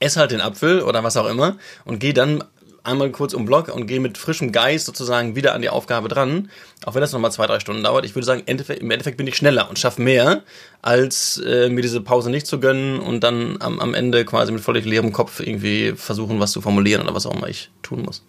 esse 0.00 0.20
halt 0.20 0.30
den 0.30 0.40
Apfel 0.40 0.82
oder 0.82 1.04
was 1.04 1.16
auch 1.16 1.28
immer 1.28 1.56
und 1.84 1.98
gehe 1.98 2.14
dann 2.14 2.44
einmal 2.84 3.10
kurz 3.10 3.34
um 3.34 3.46
Block 3.46 3.68
und 3.68 3.86
gehe 3.86 3.98
mit 3.98 4.18
frischem 4.18 4.52
Geist 4.52 4.86
sozusagen 4.86 5.34
wieder 5.34 5.54
an 5.54 5.62
die 5.62 5.70
Aufgabe 5.70 6.08
dran. 6.08 6.50
Auch 6.84 6.94
wenn 6.94 7.00
das 7.00 7.12
nochmal 7.12 7.32
zwei, 7.32 7.46
drei 7.46 7.58
Stunden 7.58 7.82
dauert. 7.82 8.04
Ich 8.04 8.14
würde 8.14 8.26
sagen, 8.26 8.42
im 8.46 8.90
Endeffekt 8.90 9.16
bin 9.16 9.26
ich 9.26 9.36
schneller 9.36 9.68
und 9.68 9.78
schaffe 9.78 10.02
mehr, 10.02 10.42
als 10.82 11.38
äh, 11.44 11.68
mir 11.70 11.82
diese 11.82 12.00
Pause 12.00 12.30
nicht 12.30 12.46
zu 12.46 12.60
gönnen 12.60 13.00
und 13.00 13.24
dann 13.24 13.56
am, 13.60 13.80
am 13.80 13.94
Ende 13.94 14.24
quasi 14.24 14.52
mit 14.52 14.62
völlig 14.62 14.84
leerem 14.84 15.12
Kopf 15.12 15.40
irgendwie 15.40 15.92
versuchen, 15.96 16.38
was 16.38 16.52
zu 16.52 16.60
formulieren 16.60 17.02
oder 17.02 17.14
was 17.14 17.26
auch 17.26 17.34
immer 17.34 17.48
ich 17.48 17.70
tun 17.82 18.02
muss. 18.02 18.22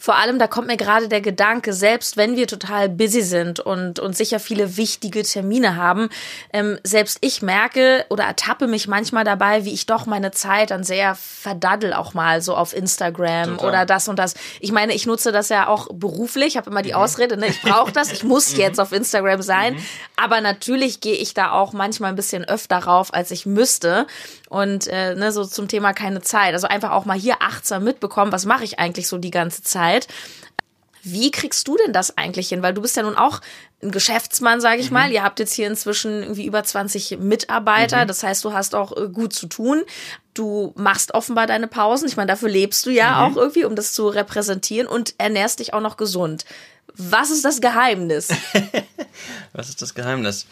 Vor 0.00 0.16
allem, 0.16 0.38
da 0.38 0.46
kommt 0.46 0.68
mir 0.68 0.76
gerade 0.76 1.08
der 1.08 1.20
Gedanke, 1.20 1.72
selbst 1.72 2.16
wenn 2.16 2.36
wir 2.36 2.46
total 2.46 2.88
busy 2.88 3.20
sind 3.22 3.58
und, 3.58 3.98
und 3.98 4.16
sicher 4.16 4.38
viele 4.38 4.76
wichtige 4.76 5.24
Termine 5.24 5.74
haben, 5.74 6.08
ähm, 6.52 6.78
selbst 6.84 7.18
ich 7.20 7.42
merke 7.42 8.06
oder 8.08 8.22
ertappe 8.22 8.68
mich 8.68 8.86
manchmal 8.86 9.24
dabei, 9.24 9.64
wie 9.64 9.74
ich 9.74 9.86
doch 9.86 10.06
meine 10.06 10.30
Zeit 10.30 10.70
dann 10.70 10.84
sehr 10.84 11.16
verdaddel 11.16 11.92
auch 11.92 12.14
mal 12.14 12.40
so 12.40 12.54
auf 12.54 12.76
Instagram 12.76 13.56
total. 13.56 13.68
oder 13.68 13.86
das 13.86 14.08
und 14.08 14.20
das. 14.20 14.34
Ich 14.60 14.70
meine, 14.70 14.94
ich 14.94 15.04
nutze 15.06 15.32
das 15.32 15.48
ja 15.48 15.66
auch 15.66 15.88
beruflich, 15.92 16.56
habe 16.56 16.70
immer 16.70 16.82
die 16.82 16.90
mhm. 16.90 16.98
Ausrede, 16.98 17.36
ne, 17.36 17.48
ich 17.48 17.60
brauche 17.60 17.90
das, 17.90 18.12
ich 18.12 18.22
muss 18.22 18.52
mhm. 18.52 18.60
jetzt 18.60 18.78
auf 18.78 18.92
Instagram 18.92 19.42
sein. 19.42 19.74
Mhm. 19.74 19.82
Aber 20.16 20.40
natürlich 20.40 21.00
gehe 21.00 21.16
ich 21.16 21.34
da 21.34 21.50
auch 21.50 21.72
manchmal 21.72 22.10
ein 22.10 22.16
bisschen 22.16 22.44
öfter 22.44 22.78
rauf, 22.78 23.12
als 23.12 23.32
ich 23.32 23.46
müsste. 23.46 24.06
Und 24.48 24.86
äh, 24.86 25.14
ne, 25.14 25.32
so 25.32 25.44
zum 25.44 25.68
Thema 25.68 25.92
keine 25.92 26.22
Zeit. 26.22 26.54
Also 26.54 26.68
einfach 26.68 26.92
auch 26.92 27.04
mal 27.04 27.18
hier 27.18 27.36
achtsam 27.40 27.84
mitbekommen, 27.84 28.32
was 28.32 28.46
mache 28.46 28.64
ich 28.64 28.78
eigentlich 28.78 29.08
so 29.08 29.18
die 29.18 29.30
ganze 29.30 29.62
Zeit. 29.62 29.87
Wie 31.02 31.30
kriegst 31.30 31.66
du 31.68 31.76
denn 31.76 31.92
das 31.92 32.18
eigentlich 32.18 32.48
hin? 32.48 32.62
Weil 32.62 32.74
du 32.74 32.82
bist 32.82 32.96
ja 32.96 33.02
nun 33.02 33.16
auch 33.16 33.40
ein 33.82 33.90
Geschäftsmann, 33.90 34.60
sage 34.60 34.80
ich 34.80 34.90
mhm. 34.90 34.94
mal. 34.94 35.12
Ihr 35.12 35.22
habt 35.22 35.38
jetzt 35.38 35.52
hier 35.52 35.66
inzwischen 35.68 36.22
irgendwie 36.22 36.46
über 36.46 36.64
20 36.64 37.18
Mitarbeiter. 37.20 38.04
Mhm. 38.04 38.08
Das 38.08 38.22
heißt, 38.22 38.44
du 38.44 38.52
hast 38.52 38.74
auch 38.74 38.96
äh, 38.96 39.08
gut 39.08 39.32
zu 39.32 39.46
tun. 39.46 39.82
Du 40.34 40.72
machst 40.76 41.14
offenbar 41.14 41.46
deine 41.46 41.68
Pausen. 41.68 42.08
Ich 42.08 42.16
meine, 42.16 42.28
dafür 42.28 42.48
lebst 42.48 42.84
du 42.86 42.90
ja 42.90 43.10
mhm. 43.10 43.32
auch 43.32 43.36
irgendwie, 43.36 43.64
um 43.64 43.76
das 43.76 43.92
zu 43.92 44.08
repräsentieren 44.08 44.86
und 44.86 45.14
ernährst 45.18 45.60
dich 45.60 45.74
auch 45.74 45.80
noch 45.80 45.96
gesund. 45.96 46.44
Was 46.94 47.30
ist 47.30 47.44
das 47.44 47.60
Geheimnis? 47.60 48.28
Was 49.52 49.68
ist 49.68 49.80
das 49.80 49.94
Geheimnis? 49.94 50.46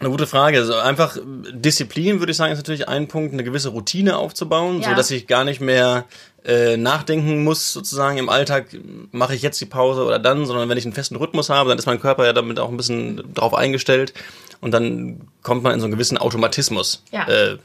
Eine 0.00 0.08
gute 0.08 0.26
Frage. 0.26 0.58
Also 0.58 0.74
einfach 0.76 1.18
Disziplin, 1.52 2.20
würde 2.20 2.32
ich 2.32 2.38
sagen, 2.38 2.52
ist 2.52 2.58
natürlich 2.58 2.88
ein 2.88 3.06
Punkt, 3.06 3.34
eine 3.34 3.44
gewisse 3.44 3.68
Routine 3.68 4.16
aufzubauen, 4.16 4.80
ja. 4.80 4.88
so 4.88 4.94
dass 4.94 5.10
ich 5.10 5.26
gar 5.26 5.44
nicht 5.44 5.60
mehr 5.60 6.06
äh, 6.44 6.78
nachdenken 6.78 7.44
muss, 7.44 7.74
sozusagen 7.74 8.16
im 8.16 8.30
Alltag, 8.30 8.68
mache 9.12 9.34
ich 9.34 9.42
jetzt 9.42 9.60
die 9.60 9.66
Pause 9.66 10.04
oder 10.04 10.18
dann, 10.18 10.46
sondern 10.46 10.70
wenn 10.70 10.78
ich 10.78 10.86
einen 10.86 10.94
festen 10.94 11.16
Rhythmus 11.16 11.50
habe, 11.50 11.68
dann 11.68 11.78
ist 11.78 11.84
mein 11.84 12.00
Körper 12.00 12.24
ja 12.24 12.32
damit 12.32 12.58
auch 12.58 12.70
ein 12.70 12.78
bisschen 12.78 13.34
drauf 13.34 13.52
eingestellt 13.52 14.14
und 14.60 14.72
dann 14.72 15.28
kommt 15.42 15.62
man 15.62 15.72
in 15.72 15.80
so 15.80 15.86
einen 15.86 15.92
gewissen 15.92 16.18
Automatismus, 16.18 17.02
ja. 17.12 17.26
äh, 17.28 17.58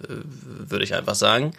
würde 0.69 0.83
ich 0.83 0.95
einfach 0.95 1.15
sagen. 1.15 1.53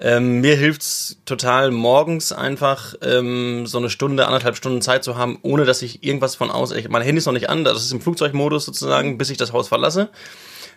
Ähm, 0.00 0.40
mir 0.40 0.56
hilft's 0.56 1.18
total, 1.24 1.70
morgens 1.70 2.32
einfach 2.32 2.94
ähm, 3.02 3.66
so 3.66 3.78
eine 3.78 3.88
Stunde, 3.88 4.26
anderthalb 4.26 4.56
Stunden 4.56 4.82
Zeit 4.82 5.04
zu 5.04 5.16
haben, 5.16 5.38
ohne 5.42 5.64
dass 5.64 5.82
ich 5.82 6.02
irgendwas 6.02 6.34
von 6.34 6.50
aus. 6.50 6.72
Ich, 6.72 6.88
mein 6.88 7.02
Handy 7.02 7.18
ist 7.18 7.26
noch 7.26 7.32
nicht 7.32 7.48
an, 7.48 7.64
das 7.64 7.84
ist 7.84 7.92
im 7.92 8.00
Flugzeugmodus 8.00 8.64
sozusagen, 8.64 9.16
bis 9.16 9.30
ich 9.30 9.38
das 9.38 9.52
Haus 9.52 9.68
verlasse. 9.68 10.10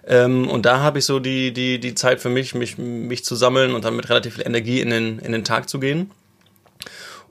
Ähm, 0.07 0.47
und 0.47 0.65
da 0.65 0.79
habe 0.79 0.99
ich 0.99 1.05
so 1.05 1.19
die, 1.19 1.51
die, 1.51 1.79
die 1.79 1.95
Zeit 1.95 2.21
für 2.21 2.29
mich, 2.29 2.53
mich, 2.53 2.77
mich 2.77 3.25
zu 3.25 3.35
sammeln 3.35 3.73
und 3.73 3.83
dann 3.85 3.95
mit 3.95 4.09
relativ 4.09 4.35
viel 4.35 4.45
Energie 4.45 4.79
in 4.79 4.91
den, 4.91 5.19
in 5.19 5.31
den 5.31 5.43
Tag 5.43 5.67
zu 5.67 5.79
gehen. 5.79 6.11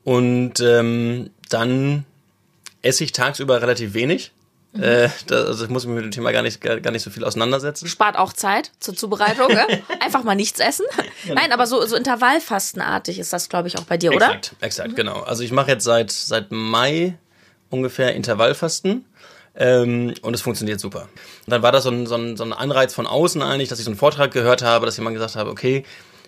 Und 0.03 0.61
ähm, 0.61 1.31
dann 1.49 2.05
esse 2.83 3.05
ich 3.05 3.13
tagsüber 3.13 3.63
relativ 3.63 3.95
wenig. 3.95 4.33
Äh, 4.79 5.09
das, 5.27 5.47
also 5.47 5.65
ich 5.65 5.71
muss 5.71 5.87
mich 5.87 5.95
mit 5.95 6.05
dem 6.05 6.11
Thema 6.11 6.33
gar 6.33 6.43
nicht, 6.43 6.61
gar, 6.61 6.81
gar 6.81 6.91
nicht 6.91 7.03
so 7.03 7.11
viel 7.11 7.25
auseinandersetzen. 7.25 7.87
Spart 7.87 8.17
auch 8.17 8.33
Zeit 8.33 8.73
zur 8.81 8.95
Zubereitung. 8.95 9.49
ne? 9.49 9.67
Einfach 10.01 10.25
mal 10.25 10.35
nichts 10.35 10.61
essen. 10.61 10.85
Genau. 11.23 11.41
Nein, 11.41 11.53
aber 11.53 11.67
so, 11.67 11.85
so 11.87 11.97
Intervallfastenartig 11.97 13.19
ist 13.19 13.33
das, 13.33 13.49
glaube 13.49 13.69
ich, 13.69 13.79
auch 13.79 13.85
bei 13.85 13.97
dir, 13.97 14.13
oder? 14.13 14.27
Exakt, 14.27 14.55
exakt, 14.61 14.91
mhm. 14.91 14.97
genau. 14.97 15.21
Also 15.23 15.43
ich 15.43 15.53
mache 15.53 15.71
jetzt 15.71 15.85
seit, 15.85 16.11
seit 16.11 16.51
Mai 16.51 17.17
ungefähr 17.71 18.15
Intervallfasten. 18.15 19.05
Ähm, 19.57 20.15
und 20.23 20.35
es 20.35 20.43
funktioniert 20.43 20.81
super. 20.81 21.03
Und 21.47 21.51
dann 21.51 21.63
war 21.63 21.71
das 21.71 21.85
so 21.85 21.91
ein, 21.91 22.07
so, 22.07 22.17
ein, 22.17 22.37
so 22.37 22.43
ein 22.43 22.53
Anreiz 22.53 22.93
von 22.93 23.07
außen 23.07 23.41
eigentlich, 23.41 23.69
dass 23.69 23.79
ich 23.79 23.85
so 23.85 23.91
einen 23.93 23.99
Vortrag 23.99 24.33
gehört 24.33 24.63
habe, 24.63 24.85
dass 24.87 24.97
jemand 24.97 25.15
gesagt 25.15 25.37
habe, 25.37 25.51
okay, 25.51 25.85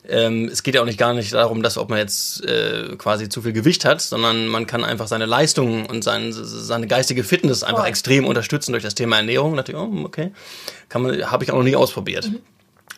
ähm, 0.08 0.48
es 0.50 0.62
geht 0.62 0.74
ja 0.74 0.82
auch 0.82 0.86
nicht 0.86 0.98
gar 0.98 1.14
nicht 1.14 1.32
darum, 1.32 1.62
dass 1.62 1.78
ob 1.78 1.90
man 1.90 1.98
jetzt 1.98 2.44
äh, 2.44 2.96
quasi 2.96 3.28
zu 3.28 3.42
viel 3.42 3.52
Gewicht 3.52 3.84
hat, 3.84 4.00
sondern 4.00 4.46
man 4.46 4.66
kann 4.66 4.84
einfach 4.84 5.08
seine 5.08 5.26
Leistung 5.26 5.86
und 5.86 6.04
sein, 6.04 6.32
seine 6.32 6.86
geistige 6.86 7.24
Fitness 7.24 7.62
einfach 7.62 7.84
oh. 7.84 7.88
extrem 7.88 8.24
unterstützen 8.24 8.72
durch 8.72 8.84
das 8.84 8.94
Thema 8.94 9.16
Ernährung. 9.16 9.54
Natürlich, 9.54 9.80
oh, 9.80 10.04
okay, 10.04 10.32
kann 10.88 11.02
man, 11.02 11.30
habe 11.30 11.44
ich 11.44 11.50
auch 11.50 11.56
noch 11.56 11.64
nie 11.64 11.76
ausprobiert. 11.76 12.28
Mhm. 12.28 12.40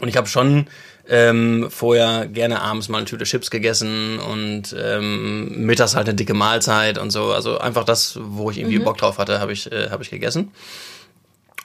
Und 0.00 0.08
ich 0.08 0.16
habe 0.16 0.28
schon 0.28 0.66
ähm, 1.08 1.68
vorher 1.70 2.26
gerne 2.26 2.60
abends 2.60 2.88
mal 2.88 2.98
eine 2.98 3.06
Tüte 3.06 3.24
Chips 3.24 3.50
gegessen 3.50 4.18
und 4.18 4.76
ähm, 4.78 5.64
mittags 5.64 5.96
halt 5.96 6.08
eine 6.08 6.14
dicke 6.14 6.34
Mahlzeit 6.34 6.98
und 6.98 7.10
so. 7.10 7.32
Also 7.32 7.58
einfach 7.58 7.84
das, 7.84 8.18
wo 8.20 8.50
ich 8.50 8.58
irgendwie 8.58 8.78
mhm. 8.78 8.84
Bock 8.84 8.98
drauf 8.98 9.18
hatte, 9.18 9.40
habe 9.40 9.52
ich, 9.52 9.72
äh, 9.72 9.88
hab 9.90 10.00
ich 10.02 10.10
gegessen. 10.10 10.52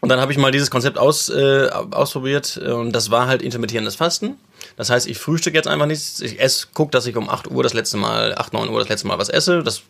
Und 0.04 0.10
dann 0.10 0.20
habe 0.20 0.34
ich 0.34 0.38
mal 0.38 0.52
dieses 0.52 0.70
Konzept 0.70 0.98
aus, 0.98 1.30
äh, 1.30 1.70
ausprobiert 1.70 2.58
und 2.58 2.92
das 2.92 3.10
war 3.10 3.28
halt 3.28 3.42
intermittierendes 3.42 3.96
Fasten. 3.96 4.36
Das 4.76 4.90
heißt, 4.90 5.08
ich 5.08 5.18
frühstücke 5.18 5.56
jetzt 5.56 5.70
einfach 5.70 5.86
nichts. 5.86 6.20
Ich 6.20 6.42
esse, 6.42 6.68
gucke, 6.74 6.92
dass 6.92 7.06
ich 7.06 7.16
um 7.16 7.30
8 7.30 7.50
Uhr 7.50 7.64
das 7.64 7.74
letzte 7.74 7.96
Mal, 7.96 8.36
8, 8.36 8.52
9 8.52 8.68
Uhr 8.68 8.80
das 8.80 8.90
letzte 8.90 9.08
Mal 9.08 9.18
was 9.18 9.30
esse. 9.30 9.64
Das 9.64 9.84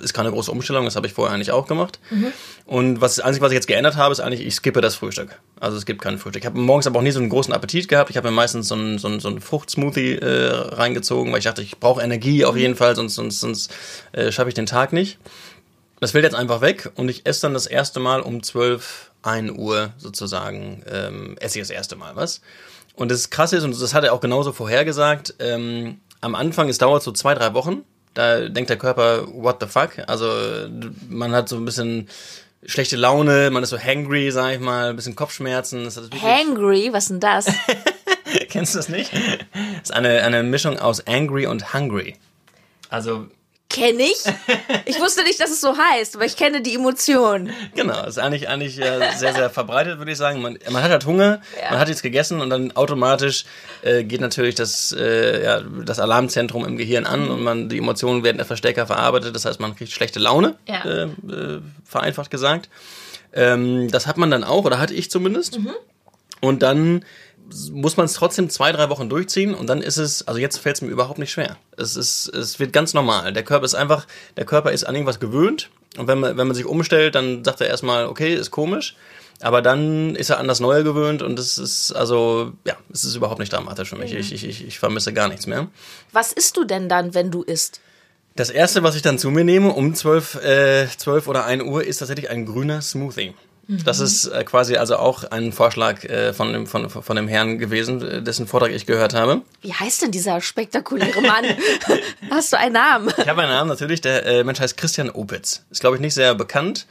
ist 0.00 0.14
keine 0.14 0.30
große 0.30 0.50
Umstellung, 0.50 0.86
das 0.86 0.96
habe 0.96 1.06
ich 1.06 1.12
vorher 1.12 1.34
eigentlich 1.34 1.52
auch 1.52 1.66
gemacht. 1.66 1.98
Mhm. 2.08 2.32
Und 2.64 3.00
was 3.02 3.16
das 3.16 3.24
Einzige, 3.26 3.44
was 3.44 3.52
ich 3.52 3.56
jetzt 3.56 3.66
geändert 3.66 3.96
habe, 3.96 4.12
ist 4.12 4.20
eigentlich, 4.20 4.46
ich 4.46 4.54
skippe 4.54 4.80
das 4.80 4.94
Frühstück. 4.94 5.38
Also 5.60 5.76
es 5.76 5.84
gibt 5.84 6.00
kein 6.00 6.16
Frühstück. 6.16 6.42
Ich 6.42 6.46
habe 6.46 6.58
morgens 6.58 6.86
aber 6.86 6.98
auch 6.98 7.02
nie 7.02 7.10
so 7.10 7.20
einen 7.20 7.28
großen 7.28 7.52
Appetit 7.52 7.86
gehabt. 7.86 8.08
Ich 8.08 8.16
habe 8.16 8.30
mir 8.30 8.34
meistens 8.34 8.66
so 8.66 8.76
einen, 8.76 8.96
so 8.96 9.08
einen, 9.08 9.20
so 9.20 9.28
einen 9.28 9.42
Fruchtsmoothie 9.42 10.14
äh, 10.14 10.52
reingezogen, 10.54 11.32
weil 11.32 11.40
ich 11.40 11.44
dachte, 11.44 11.60
ich 11.60 11.78
brauche 11.78 12.00
Energie 12.00 12.46
auf 12.46 12.56
jeden 12.56 12.76
Fall, 12.76 12.96
sonst, 12.96 13.14
sonst, 13.14 13.40
sonst 13.40 13.74
äh, 14.12 14.32
schaffe 14.32 14.48
ich 14.48 14.54
den 14.54 14.64
Tag 14.64 14.94
nicht. 14.94 15.18
Das 16.00 16.12
fällt 16.12 16.24
jetzt 16.24 16.34
einfach 16.34 16.62
weg 16.62 16.90
und 16.94 17.10
ich 17.10 17.26
esse 17.26 17.42
dann 17.42 17.52
das 17.52 17.66
erste 17.66 18.00
Mal 18.00 18.22
um 18.22 18.42
12 18.42 19.09
1 19.22 19.52
Uhr 19.52 19.92
sozusagen 19.98 20.82
ähm, 20.90 21.36
esse 21.40 21.58
ich 21.58 21.62
das 21.62 21.70
erste 21.70 21.96
Mal 21.96 22.16
was. 22.16 22.40
Und 22.94 23.10
das 23.10 23.30
Krasse 23.30 23.56
ist, 23.56 23.64
und 23.64 23.80
das 23.80 23.94
hat 23.94 24.04
er 24.04 24.12
auch 24.12 24.20
genauso 24.20 24.52
vorhergesagt, 24.52 25.34
ähm, 25.38 26.00
am 26.20 26.34
Anfang, 26.34 26.68
es 26.68 26.78
dauert 26.78 27.02
so 27.02 27.12
zwei, 27.12 27.34
drei 27.34 27.54
Wochen, 27.54 27.82
da 28.14 28.48
denkt 28.48 28.70
der 28.70 28.76
Körper, 28.76 29.26
what 29.32 29.56
the 29.60 29.66
fuck? 29.66 29.92
Also 30.06 30.30
man 31.08 31.32
hat 31.32 31.48
so 31.48 31.56
ein 31.56 31.64
bisschen 31.64 32.08
schlechte 32.66 32.96
Laune, 32.96 33.50
man 33.50 33.62
ist 33.62 33.70
so 33.70 33.78
hangry, 33.78 34.30
sag 34.30 34.54
ich 34.54 34.60
mal, 34.60 34.90
ein 34.90 34.96
bisschen 34.96 35.16
Kopfschmerzen. 35.16 35.88
hangry? 36.20 36.90
Was 36.92 37.06
denn 37.06 37.20
das? 37.20 37.46
Kennst 38.48 38.74
du 38.74 38.78
das 38.78 38.88
nicht? 38.88 39.12
Das 39.12 39.84
ist 39.84 39.92
eine, 39.92 40.22
eine 40.22 40.42
Mischung 40.42 40.78
aus 40.78 41.06
angry 41.06 41.46
und 41.46 41.72
hungry. 41.72 42.16
Also 42.90 43.28
Kenne 43.70 44.02
ich. 44.02 44.24
Ich 44.84 45.00
wusste 45.00 45.22
nicht, 45.22 45.38
dass 45.40 45.50
es 45.50 45.60
so 45.60 45.76
heißt, 45.78 46.16
aber 46.16 46.24
ich 46.24 46.36
kenne 46.36 46.60
die 46.60 46.74
Emotion. 46.74 47.50
Genau, 47.76 48.04
ist 48.04 48.18
eigentlich, 48.18 48.48
eigentlich 48.48 48.74
sehr, 48.74 49.12
sehr 49.16 49.48
verbreitet, 49.48 49.98
würde 49.98 50.10
ich 50.10 50.18
sagen. 50.18 50.42
Man, 50.42 50.58
man 50.70 50.82
hat 50.82 50.90
halt 50.90 51.06
Hunger, 51.06 51.40
ja. 51.56 51.70
man 51.70 51.78
hat 51.78 51.88
jetzt 51.88 52.02
gegessen 52.02 52.40
und 52.40 52.50
dann 52.50 52.72
automatisch 52.72 53.44
äh, 53.82 54.02
geht 54.02 54.20
natürlich 54.20 54.56
das, 54.56 54.92
äh, 54.92 55.44
ja, 55.44 55.60
das 55.60 56.00
Alarmzentrum 56.00 56.64
im 56.64 56.76
Gehirn 56.76 57.06
an 57.06 57.26
mhm. 57.26 57.30
und 57.30 57.42
man, 57.42 57.68
die 57.68 57.78
Emotionen 57.78 58.24
werden 58.24 58.40
etwas 58.40 58.58
stärker 58.58 58.86
verarbeitet. 58.86 59.36
Das 59.36 59.44
heißt, 59.44 59.60
man 59.60 59.76
kriegt 59.76 59.92
schlechte 59.92 60.18
Laune, 60.18 60.56
ja. 60.66 60.84
äh, 60.84 61.02
äh, 61.04 61.60
vereinfacht 61.84 62.32
gesagt. 62.32 62.68
Ähm, 63.32 63.88
das 63.90 64.08
hat 64.08 64.16
man 64.16 64.32
dann 64.32 64.42
auch, 64.42 64.64
oder 64.64 64.80
hatte 64.80 64.94
ich 64.94 65.12
zumindest. 65.12 65.60
Mhm. 65.60 65.70
Und 66.40 66.62
dann 66.62 67.04
muss 67.72 67.96
man 67.96 68.06
es 68.06 68.14
trotzdem 68.14 68.50
zwei, 68.50 68.72
drei 68.72 68.88
Wochen 68.88 69.08
durchziehen 69.08 69.54
und 69.54 69.68
dann 69.68 69.82
ist 69.82 69.96
es, 69.96 70.26
also 70.26 70.38
jetzt 70.38 70.58
fällt 70.58 70.76
es 70.76 70.82
mir 70.82 70.88
überhaupt 70.88 71.18
nicht 71.18 71.32
schwer. 71.32 71.56
Es 71.76 71.96
ist, 71.96 72.28
es 72.28 72.58
wird 72.58 72.72
ganz 72.72 72.94
normal. 72.94 73.32
Der 73.32 73.42
Körper 73.42 73.64
ist 73.64 73.74
einfach, 73.74 74.06
der 74.36 74.44
Körper 74.44 74.72
ist 74.72 74.84
an 74.84 74.94
irgendwas 74.94 75.20
gewöhnt 75.20 75.70
und 75.96 76.06
wenn 76.06 76.20
man, 76.20 76.36
wenn 76.36 76.46
man 76.46 76.54
sich 76.54 76.66
umstellt, 76.66 77.14
dann 77.14 77.44
sagt 77.44 77.60
er 77.60 77.68
erstmal, 77.68 78.06
okay, 78.06 78.34
ist 78.34 78.50
komisch. 78.50 78.96
Aber 79.42 79.62
dann 79.62 80.16
ist 80.16 80.28
er 80.28 80.38
an 80.38 80.48
das 80.48 80.60
Neue 80.60 80.84
gewöhnt 80.84 81.22
und 81.22 81.38
es 81.38 81.56
ist, 81.56 81.92
also, 81.92 82.52
ja, 82.66 82.76
es 82.92 83.04
ist 83.04 83.14
überhaupt 83.14 83.38
nicht 83.38 83.52
dramatisch 83.52 83.88
für 83.88 83.96
mich. 83.96 84.12
Mhm. 84.12 84.18
Ich, 84.18 84.44
ich, 84.44 84.66
ich 84.66 84.78
vermisse 84.78 85.14
gar 85.14 85.28
nichts 85.28 85.46
mehr. 85.46 85.68
Was 86.12 86.32
isst 86.32 86.58
du 86.58 86.64
denn 86.64 86.90
dann, 86.90 87.14
wenn 87.14 87.30
du 87.30 87.42
isst? 87.42 87.80
Das 88.36 88.50
erste, 88.50 88.82
was 88.82 88.96
ich 88.96 89.02
dann 89.02 89.18
zu 89.18 89.30
mir 89.30 89.44
nehme, 89.44 89.72
um 89.72 89.94
12, 89.94 90.44
äh, 90.44 90.86
12 90.94 91.26
oder 91.26 91.46
1 91.46 91.62
Uhr, 91.62 91.84
ist 91.84 91.98
tatsächlich 91.98 92.28
ein 92.28 92.44
grüner 92.44 92.82
Smoothie. 92.82 93.34
Das 93.84 93.98
mhm. 93.98 94.04
ist 94.04 94.26
äh, 94.26 94.44
quasi 94.44 94.76
also 94.76 94.96
auch 94.96 95.22
ein 95.24 95.52
Vorschlag 95.52 96.04
äh, 96.04 96.32
von, 96.32 96.52
dem, 96.52 96.66
von, 96.66 96.90
von 96.90 97.16
dem 97.16 97.28
Herrn 97.28 97.58
gewesen, 97.58 98.02
äh, 98.02 98.22
dessen 98.22 98.48
Vortrag 98.48 98.72
ich 98.72 98.84
gehört 98.84 99.14
habe. 99.14 99.42
Wie 99.62 99.72
heißt 99.72 100.02
denn 100.02 100.10
dieser 100.10 100.40
spektakuläre 100.40 101.20
Mann? 101.20 101.44
Hast 102.30 102.52
du 102.52 102.58
einen 102.58 102.72
Namen? 102.72 103.12
Ich 103.16 103.28
habe 103.28 103.42
einen 103.42 103.52
Namen 103.52 103.68
natürlich. 103.68 104.00
Der 104.00 104.26
äh, 104.26 104.44
Mensch 104.44 104.58
heißt 104.58 104.76
Christian 104.76 105.08
Opitz. 105.08 105.62
Ist, 105.70 105.80
glaube 105.80 105.96
ich, 105.96 106.02
nicht 106.02 106.14
sehr 106.14 106.34
bekannt. 106.34 106.86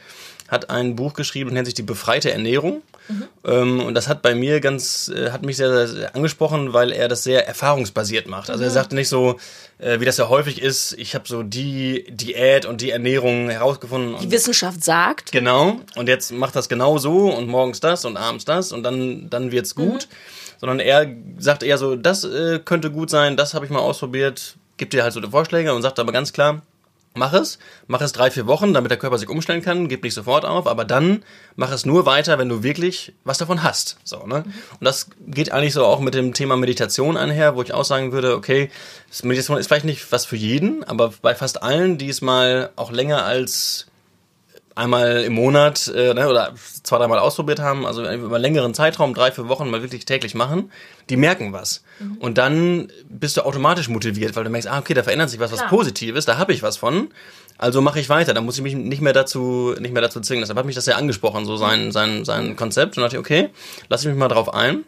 Hat 0.50 0.68
ein 0.68 0.96
Buch 0.96 1.14
geschrieben, 1.14 1.52
nennt 1.52 1.66
sich 1.66 1.74
Die 1.74 1.82
befreite 1.82 2.32
Ernährung. 2.32 2.82
Mhm. 3.08 3.24
Ähm, 3.44 3.80
und 3.80 3.94
das 3.94 4.08
hat 4.08 4.22
bei 4.22 4.34
mir 4.34 4.60
ganz, 4.60 5.08
äh, 5.08 5.30
hat 5.30 5.44
mich 5.44 5.56
sehr, 5.56 5.86
sehr 5.86 6.14
angesprochen, 6.14 6.72
weil 6.72 6.92
er 6.92 7.08
das 7.08 7.22
sehr 7.22 7.46
erfahrungsbasiert 7.46 8.26
macht. 8.26 8.50
Also 8.50 8.62
mhm. 8.62 8.68
er 8.68 8.70
sagte 8.70 8.94
nicht 8.94 9.08
so, 9.08 9.38
äh, 9.78 10.00
wie 10.00 10.04
das 10.04 10.16
ja 10.16 10.28
häufig 10.28 10.60
ist, 10.60 10.92
ich 10.94 11.14
habe 11.14 11.26
so 11.28 11.42
die 11.42 12.04
Diät 12.10 12.66
und 12.66 12.80
die 12.80 12.90
Ernährung 12.90 13.48
herausgefunden. 13.48 14.16
Die 14.20 14.30
Wissenschaft 14.30 14.84
sagt. 14.84 15.32
Genau. 15.32 15.80
Und 15.96 16.08
jetzt 16.08 16.32
macht 16.32 16.56
das 16.56 16.68
genau 16.68 16.98
so 16.98 17.32
und 17.32 17.48
morgens 17.48 17.80
das 17.80 18.04
und 18.04 18.16
abends 18.16 18.44
das 18.44 18.72
und 18.72 18.82
dann, 18.82 19.30
dann 19.30 19.52
wird's 19.52 19.74
gut. 19.74 20.08
Mhm. 20.10 20.14
Sondern 20.58 20.80
er 20.80 21.06
sagt 21.38 21.62
eher 21.62 21.78
so, 21.78 21.96
das 21.96 22.24
äh, 22.24 22.60
könnte 22.62 22.90
gut 22.90 23.08
sein, 23.08 23.36
das 23.36 23.54
habe 23.54 23.64
ich 23.64 23.70
mal 23.70 23.78
ausprobiert, 23.78 24.56
gibt 24.76 24.92
dir 24.92 25.02
halt 25.02 25.14
so 25.14 25.20
die 25.20 25.30
Vorschläge 25.30 25.72
und 25.72 25.80
sagt 25.80 25.98
aber 25.98 26.12
ganz 26.12 26.32
klar, 26.34 26.60
Mach 27.14 27.32
es, 27.32 27.58
mach 27.88 28.00
es 28.00 28.12
drei, 28.12 28.30
vier 28.30 28.46
Wochen, 28.46 28.72
damit 28.72 28.92
der 28.92 28.98
Körper 28.98 29.18
sich 29.18 29.28
umstellen 29.28 29.62
kann, 29.62 29.88
gib 29.88 30.04
nicht 30.04 30.14
sofort 30.14 30.44
auf, 30.44 30.68
aber 30.68 30.84
dann 30.84 31.24
mach 31.56 31.72
es 31.72 31.84
nur 31.84 32.06
weiter, 32.06 32.38
wenn 32.38 32.48
du 32.48 32.62
wirklich 32.62 33.14
was 33.24 33.38
davon 33.38 33.64
hast. 33.64 33.96
So, 34.04 34.26
ne? 34.26 34.44
Und 34.44 34.84
das 34.84 35.08
geht 35.26 35.50
eigentlich 35.50 35.74
so 35.74 35.84
auch 35.84 35.98
mit 35.98 36.14
dem 36.14 36.34
Thema 36.34 36.56
Meditation 36.56 37.16
einher, 37.16 37.56
wo 37.56 37.62
ich 37.62 37.74
auch 37.74 37.84
sagen 37.84 38.12
würde, 38.12 38.36
okay, 38.36 38.70
Meditation 39.24 39.58
ist 39.58 39.66
vielleicht 39.66 39.84
nicht 39.84 40.12
was 40.12 40.24
für 40.24 40.36
jeden, 40.36 40.84
aber 40.84 41.12
bei 41.20 41.34
fast 41.34 41.64
allen, 41.64 41.98
die 41.98 42.08
es 42.08 42.22
mal 42.22 42.70
auch 42.76 42.92
länger 42.92 43.24
als 43.24 43.89
einmal 44.80 45.22
im 45.22 45.34
Monat 45.34 45.88
äh, 45.94 46.14
ne, 46.14 46.28
oder 46.28 46.54
zwei, 46.82 46.98
dreimal 46.98 47.18
ausprobiert 47.18 47.60
haben, 47.60 47.86
also 47.86 48.02
über 48.02 48.36
einen 48.36 48.42
längeren 48.42 48.74
Zeitraum, 48.74 49.14
drei, 49.14 49.30
vier 49.30 49.48
Wochen 49.48 49.70
mal 49.70 49.82
wirklich 49.82 50.04
täglich 50.04 50.34
machen, 50.34 50.72
die 51.08 51.16
merken 51.16 51.52
was. 51.52 51.82
Mhm. 51.98 52.16
Und 52.18 52.38
dann 52.38 52.90
bist 53.08 53.36
du 53.36 53.42
automatisch 53.42 53.88
motiviert, 53.88 54.34
weil 54.36 54.44
du 54.44 54.50
merkst, 54.50 54.68
ah, 54.68 54.78
okay, 54.78 54.94
da 54.94 55.02
verändert 55.02 55.30
sich 55.30 55.38
was, 55.38 55.52
was 55.52 55.60
Klar. 55.60 55.70
Positives, 55.70 56.24
da 56.24 56.38
habe 56.38 56.52
ich 56.52 56.62
was 56.62 56.76
von. 56.76 57.08
Also 57.58 57.82
mache 57.82 58.00
ich 58.00 58.08
weiter, 58.08 58.32
da 58.32 58.40
muss 58.40 58.56
ich 58.56 58.62
mich 58.62 58.74
nicht 58.74 59.02
mehr 59.02 59.12
dazu, 59.12 59.74
nicht 59.78 59.92
mehr 59.92 60.02
dazu 60.02 60.20
zwingen. 60.20 60.40
Deshalb 60.40 60.58
hat 60.58 60.64
mich 60.64 60.74
das 60.74 60.86
sehr 60.86 60.96
angesprochen, 60.96 61.44
so 61.44 61.56
sein, 61.58 61.92
sein, 61.92 62.24
sein 62.24 62.56
Konzept. 62.56 62.96
Und 62.96 63.02
dachte 63.02 63.16
ich, 63.16 63.20
okay, 63.20 63.50
lass 63.90 64.00
ich 64.00 64.08
mich 64.08 64.16
mal 64.16 64.28
drauf 64.28 64.54
ein. 64.54 64.84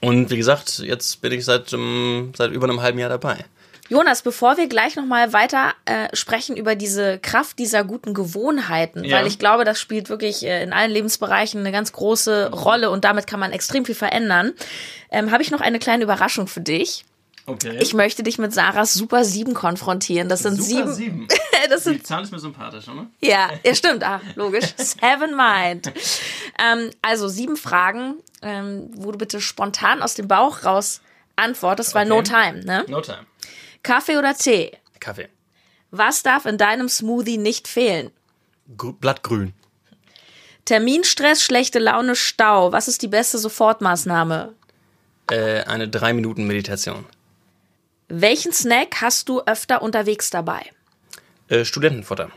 Und 0.00 0.30
wie 0.30 0.36
gesagt, 0.36 0.80
jetzt 0.80 1.20
bin 1.22 1.30
ich 1.30 1.44
seit, 1.44 1.72
um, 1.72 2.32
seit 2.36 2.50
über 2.50 2.68
einem 2.68 2.82
halben 2.82 2.98
Jahr 2.98 3.08
dabei. 3.08 3.44
Jonas, 3.92 4.22
bevor 4.22 4.56
wir 4.56 4.68
gleich 4.68 4.96
nochmal 4.96 5.34
weiter 5.34 5.74
äh, 5.84 6.08
sprechen 6.16 6.56
über 6.56 6.76
diese 6.76 7.18
Kraft 7.18 7.58
dieser 7.58 7.84
guten 7.84 8.14
Gewohnheiten, 8.14 9.04
ja. 9.04 9.18
weil 9.18 9.26
ich 9.26 9.38
glaube, 9.38 9.64
das 9.64 9.78
spielt 9.78 10.08
wirklich 10.08 10.46
äh, 10.46 10.62
in 10.62 10.72
allen 10.72 10.90
Lebensbereichen 10.90 11.60
eine 11.60 11.72
ganz 11.72 11.92
große 11.92 12.52
Rolle 12.52 12.90
und 12.90 13.04
damit 13.04 13.26
kann 13.26 13.38
man 13.38 13.52
extrem 13.52 13.84
viel 13.84 13.94
verändern, 13.94 14.54
ähm, 15.10 15.30
habe 15.30 15.42
ich 15.42 15.50
noch 15.50 15.60
eine 15.60 15.78
kleine 15.78 16.04
Überraschung 16.04 16.46
für 16.46 16.62
dich. 16.62 17.04
Okay. 17.44 17.76
Ich 17.82 17.92
möchte 17.92 18.22
dich 18.22 18.38
mit 18.38 18.54
Sarahs 18.54 18.94
Super 18.94 19.26
7 19.26 19.52
konfrontieren. 19.52 20.30
Das 20.30 20.40
sind 20.40 20.62
Super 20.62 20.90
sieben. 20.94 21.28
7. 21.28 21.28
das 21.68 21.84
sind, 21.84 21.98
Die 21.98 22.02
Zahl 22.02 22.22
ist 22.22 22.32
mir 22.32 22.38
sympathisch, 22.38 22.88
oder? 22.88 23.08
Ja, 23.20 23.50
ja, 23.62 23.74
stimmt. 23.74 24.04
Ah, 24.04 24.22
logisch. 24.36 24.72
Seven 24.78 25.36
Mind. 25.36 25.92
Ähm, 26.58 26.88
also 27.02 27.28
sieben 27.28 27.58
Fragen, 27.58 28.14
ähm, 28.40 28.88
wo 28.94 29.12
du 29.12 29.18
bitte 29.18 29.42
spontan 29.42 30.00
aus 30.00 30.14
dem 30.14 30.28
Bauch 30.28 30.64
raus 30.64 31.02
antwortest, 31.36 31.94
weil 31.94 32.10
okay. 32.10 32.16
no 32.16 32.22
time, 32.22 32.64
ne? 32.64 32.86
No 32.88 33.02
time. 33.02 33.26
Kaffee 33.82 34.16
oder 34.16 34.34
Tee? 34.34 34.72
Kaffee. 35.00 35.28
Was 35.90 36.22
darf 36.22 36.46
in 36.46 36.58
deinem 36.58 36.88
Smoothie 36.88 37.38
nicht 37.38 37.68
fehlen? 37.68 38.10
Gr 38.76 38.92
Blattgrün. 38.92 39.52
Terminstress, 40.64 41.42
schlechte 41.42 41.80
Laune, 41.80 42.14
Stau. 42.14 42.72
Was 42.72 42.88
ist 42.88 43.02
die 43.02 43.08
beste 43.08 43.38
Sofortmaßnahme? 43.38 44.54
Äh, 45.30 45.62
eine 45.64 45.86
3-Minuten-Meditation. 45.86 47.04
Welchen 48.08 48.52
Snack 48.52 49.00
hast 49.00 49.28
du 49.28 49.42
öfter 49.42 49.82
unterwegs 49.82 50.30
dabei? 50.30 50.62
Äh, 51.48 51.64
Studentenfutter. 51.64 52.30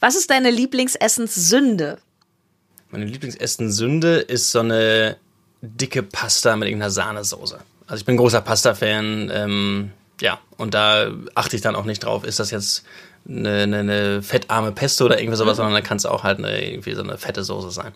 Was 0.00 0.16
ist 0.16 0.30
deine 0.30 0.50
Lieblingsessenssünde? 0.50 1.98
Meine 2.90 3.04
Lieblingsessenssünde 3.04 4.16
ist 4.18 4.50
so 4.50 4.60
eine 4.60 5.16
dicke 5.62 6.02
Pasta 6.02 6.56
mit 6.56 6.68
irgendeiner 6.68 6.90
Sahnesoße. 6.90 7.58
Also 7.86 8.00
ich 8.00 8.04
bin 8.04 8.16
großer 8.16 8.40
Pasta-Fan, 8.40 9.30
ähm, 9.32 9.92
ja, 10.20 10.38
und 10.56 10.74
da 10.74 11.10
achte 11.34 11.56
ich 11.56 11.62
dann 11.62 11.76
auch 11.76 11.84
nicht 11.84 12.04
drauf, 12.04 12.24
ist 12.24 12.40
das 12.40 12.50
jetzt 12.50 12.84
eine, 13.28 13.62
eine, 13.62 13.78
eine 13.78 14.22
fettarme 14.22 14.72
Pesto 14.72 15.06
oder 15.06 15.18
irgendwie 15.18 15.36
sowas, 15.36 15.54
mhm. 15.54 15.56
sondern 15.56 15.74
dann 15.74 15.82
kann 15.82 15.96
es 15.96 16.06
auch 16.06 16.22
halt 16.22 16.38
eine, 16.38 16.64
irgendwie 16.64 16.94
so 16.94 17.02
eine 17.02 17.18
fette 17.18 17.42
Soße 17.44 17.70
sein. 17.70 17.92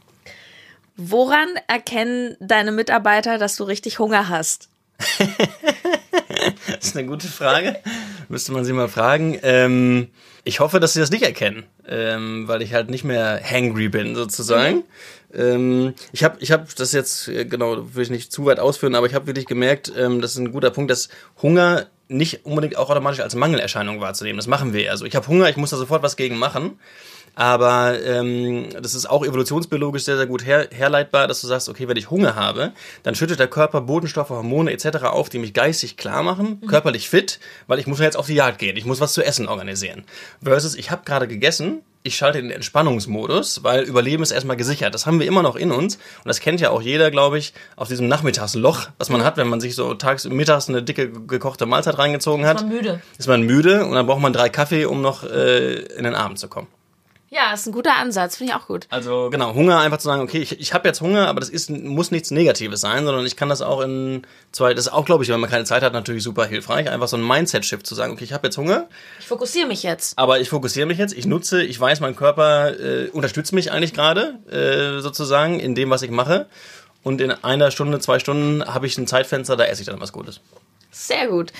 Woran 0.96 1.48
erkennen 1.68 2.36
deine 2.40 2.72
Mitarbeiter, 2.72 3.38
dass 3.38 3.56
du 3.56 3.64
richtig 3.64 3.98
Hunger 3.98 4.28
hast? 4.28 4.68
das 5.18 6.88
ist 6.88 6.96
eine 6.96 7.06
gute 7.06 7.28
Frage. 7.28 7.76
Müsste 8.28 8.52
man 8.52 8.64
sie 8.64 8.72
mal 8.72 8.88
fragen. 8.88 9.38
Ähm, 9.42 10.08
ich 10.42 10.60
hoffe, 10.60 10.80
dass 10.80 10.94
sie 10.94 11.00
das 11.00 11.10
nicht 11.10 11.22
erkennen, 11.22 11.66
ähm, 11.86 12.48
weil 12.48 12.62
ich 12.62 12.74
halt 12.74 12.90
nicht 12.90 13.04
mehr 13.04 13.40
hangry 13.42 13.88
bin, 13.88 14.16
sozusagen. 14.16 14.76
Mhm. 14.76 14.82
Ähm, 15.34 15.94
ich 16.12 16.24
habe 16.24 16.38
ich 16.40 16.50
hab 16.50 16.74
das 16.74 16.92
jetzt, 16.92 17.28
äh, 17.28 17.44
genau, 17.44 17.94
will 17.94 18.02
ich 18.02 18.10
nicht 18.10 18.32
zu 18.32 18.46
weit 18.46 18.58
ausführen, 18.58 18.94
aber 18.94 19.06
ich 19.06 19.14
habe 19.14 19.26
wirklich 19.26 19.46
gemerkt, 19.46 19.92
ähm, 19.96 20.20
das 20.20 20.32
ist 20.32 20.38
ein 20.38 20.52
guter 20.52 20.70
Punkt, 20.70 20.90
dass 20.90 21.10
Hunger 21.42 21.86
nicht 22.08 22.44
unbedingt 22.44 22.76
auch 22.76 22.90
automatisch 22.90 23.20
als 23.20 23.34
Mangelerscheinung 23.34 24.00
wahrzunehmen. 24.00 24.38
Das 24.38 24.46
machen 24.46 24.72
wir. 24.72 24.90
Also 24.90 25.04
ich 25.04 25.14
habe 25.14 25.26
Hunger, 25.28 25.48
ich 25.48 25.56
muss 25.56 25.70
da 25.70 25.76
sofort 25.76 26.02
was 26.02 26.16
gegen 26.16 26.38
machen. 26.38 26.78
Aber 27.34 28.00
ähm, 28.02 28.68
das 28.80 28.94
ist 28.94 29.08
auch 29.08 29.24
evolutionsbiologisch 29.24 30.04
sehr, 30.04 30.16
sehr 30.16 30.26
gut 30.26 30.44
her 30.44 30.68
herleitbar, 30.70 31.28
dass 31.28 31.40
du 31.40 31.46
sagst, 31.46 31.68
okay, 31.68 31.88
wenn 31.88 31.96
ich 31.96 32.10
Hunger 32.10 32.34
habe, 32.34 32.72
dann 33.02 33.14
schüttet 33.14 33.38
der 33.38 33.48
Körper 33.48 33.80
Botenstoffe, 33.82 34.30
Hormone 34.30 34.72
etc. 34.72 35.04
auf, 35.04 35.28
die 35.28 35.38
mich 35.38 35.54
geistig 35.54 35.96
klar 35.96 36.22
machen, 36.22 36.58
mhm. 36.60 36.66
körperlich 36.66 37.08
fit, 37.08 37.40
weil 37.66 37.78
ich 37.78 37.86
muss 37.86 37.98
ja 37.98 38.04
jetzt 38.04 38.16
auf 38.16 38.26
die 38.26 38.34
Jagd 38.34 38.58
gehen, 38.58 38.76
ich 38.76 38.84
muss 38.84 39.00
was 39.00 39.12
zu 39.12 39.22
essen 39.22 39.48
organisieren. 39.48 40.04
Versus, 40.42 40.74
ich 40.74 40.90
habe 40.90 41.02
gerade 41.04 41.28
gegessen, 41.28 41.82
ich 42.02 42.16
schalte 42.16 42.40
den 42.40 42.50
Entspannungsmodus, 42.50 43.64
weil 43.64 43.82
Überleben 43.82 44.22
ist 44.22 44.30
erstmal 44.30 44.56
gesichert. 44.56 44.94
Das 44.94 45.06
haben 45.06 45.20
wir 45.20 45.26
immer 45.26 45.42
noch 45.42 45.56
in 45.56 45.70
uns. 45.72 45.96
Und 45.96 46.26
das 46.26 46.40
kennt 46.40 46.60
ja 46.60 46.70
auch 46.70 46.80
jeder, 46.80 47.10
glaube 47.10 47.38
ich, 47.38 47.52
auf 47.76 47.88
diesem 47.88 48.08
Nachmittagsloch, 48.08 48.88
was 48.98 49.10
man 49.10 49.24
hat, 49.24 49.36
wenn 49.36 49.48
man 49.48 49.60
sich 49.60 49.74
so 49.74 49.94
tags 49.94 50.24
mittags 50.24 50.68
eine 50.68 50.82
dicke 50.82 51.10
gekochte 51.10 51.66
Mahlzeit 51.66 51.98
reingezogen 51.98 52.46
hat. 52.46 52.58
Ist 52.58 52.62
man 52.62 52.72
müde. 52.72 53.00
Ist 53.18 53.28
man 53.28 53.42
müde 53.42 53.84
und 53.84 53.94
dann 53.94 54.06
braucht 54.06 54.20
man 54.20 54.32
drei 54.32 54.48
Kaffee, 54.48 54.86
um 54.86 55.02
noch 55.02 55.24
äh, 55.24 55.74
in 55.74 56.04
den 56.04 56.14
Abend 56.14 56.38
zu 56.38 56.48
kommen. 56.48 56.68
Ja, 57.30 57.52
ist 57.52 57.66
ein 57.66 57.72
guter 57.72 57.96
Ansatz, 57.96 58.36
finde 58.36 58.52
ich 58.52 58.58
auch 58.58 58.66
gut. 58.66 58.86
Also 58.88 59.28
genau, 59.30 59.52
Hunger 59.52 59.80
einfach 59.80 59.98
zu 59.98 60.04
sagen, 60.04 60.22
okay, 60.22 60.38
ich, 60.38 60.58
ich 60.60 60.72
habe 60.72 60.88
jetzt 60.88 61.02
Hunger, 61.02 61.28
aber 61.28 61.40
das 61.40 61.50
ist, 61.50 61.68
muss 61.68 62.10
nichts 62.10 62.30
Negatives 62.30 62.80
sein, 62.80 63.04
sondern 63.04 63.26
ich 63.26 63.36
kann 63.36 63.50
das 63.50 63.60
auch 63.60 63.80
in 63.82 64.22
zwei, 64.50 64.72
das 64.72 64.86
ist 64.86 64.92
auch, 64.92 65.04
glaube 65.04 65.24
ich, 65.24 65.30
wenn 65.30 65.38
man 65.38 65.50
keine 65.50 65.64
Zeit 65.64 65.82
hat, 65.82 65.92
natürlich 65.92 66.22
super 66.22 66.46
hilfreich, 66.46 66.88
einfach 66.88 67.08
so 67.08 67.18
ein 67.18 67.26
Mindset-Shift 67.26 67.86
zu 67.86 67.94
sagen, 67.94 68.14
okay, 68.14 68.24
ich 68.24 68.32
habe 68.32 68.46
jetzt 68.46 68.56
Hunger. 68.56 68.88
Ich 69.20 69.26
fokussiere 69.26 69.68
mich 69.68 69.82
jetzt. 69.82 70.16
Aber 70.18 70.40
ich 70.40 70.48
fokussiere 70.48 70.86
mich 70.86 70.96
jetzt, 70.96 71.12
ich 71.12 71.26
nutze, 71.26 71.62
ich 71.62 71.78
weiß, 71.78 72.00
mein 72.00 72.16
Körper 72.16 72.78
äh, 72.78 73.08
unterstützt 73.10 73.52
mich 73.52 73.72
eigentlich 73.72 73.92
gerade, 73.92 74.38
äh, 74.50 75.02
sozusagen, 75.02 75.60
in 75.60 75.74
dem, 75.74 75.90
was 75.90 76.00
ich 76.00 76.10
mache. 76.10 76.46
Und 77.02 77.20
in 77.20 77.30
einer 77.30 77.70
Stunde, 77.70 78.00
zwei 78.00 78.18
Stunden 78.18 78.64
habe 78.64 78.86
ich 78.86 78.96
ein 78.96 79.06
Zeitfenster, 79.06 79.56
da 79.56 79.64
esse 79.64 79.82
ich 79.82 79.86
dann 79.86 80.00
was 80.00 80.12
Gutes. 80.12 80.40
Sehr 80.90 81.28
gut. 81.28 81.52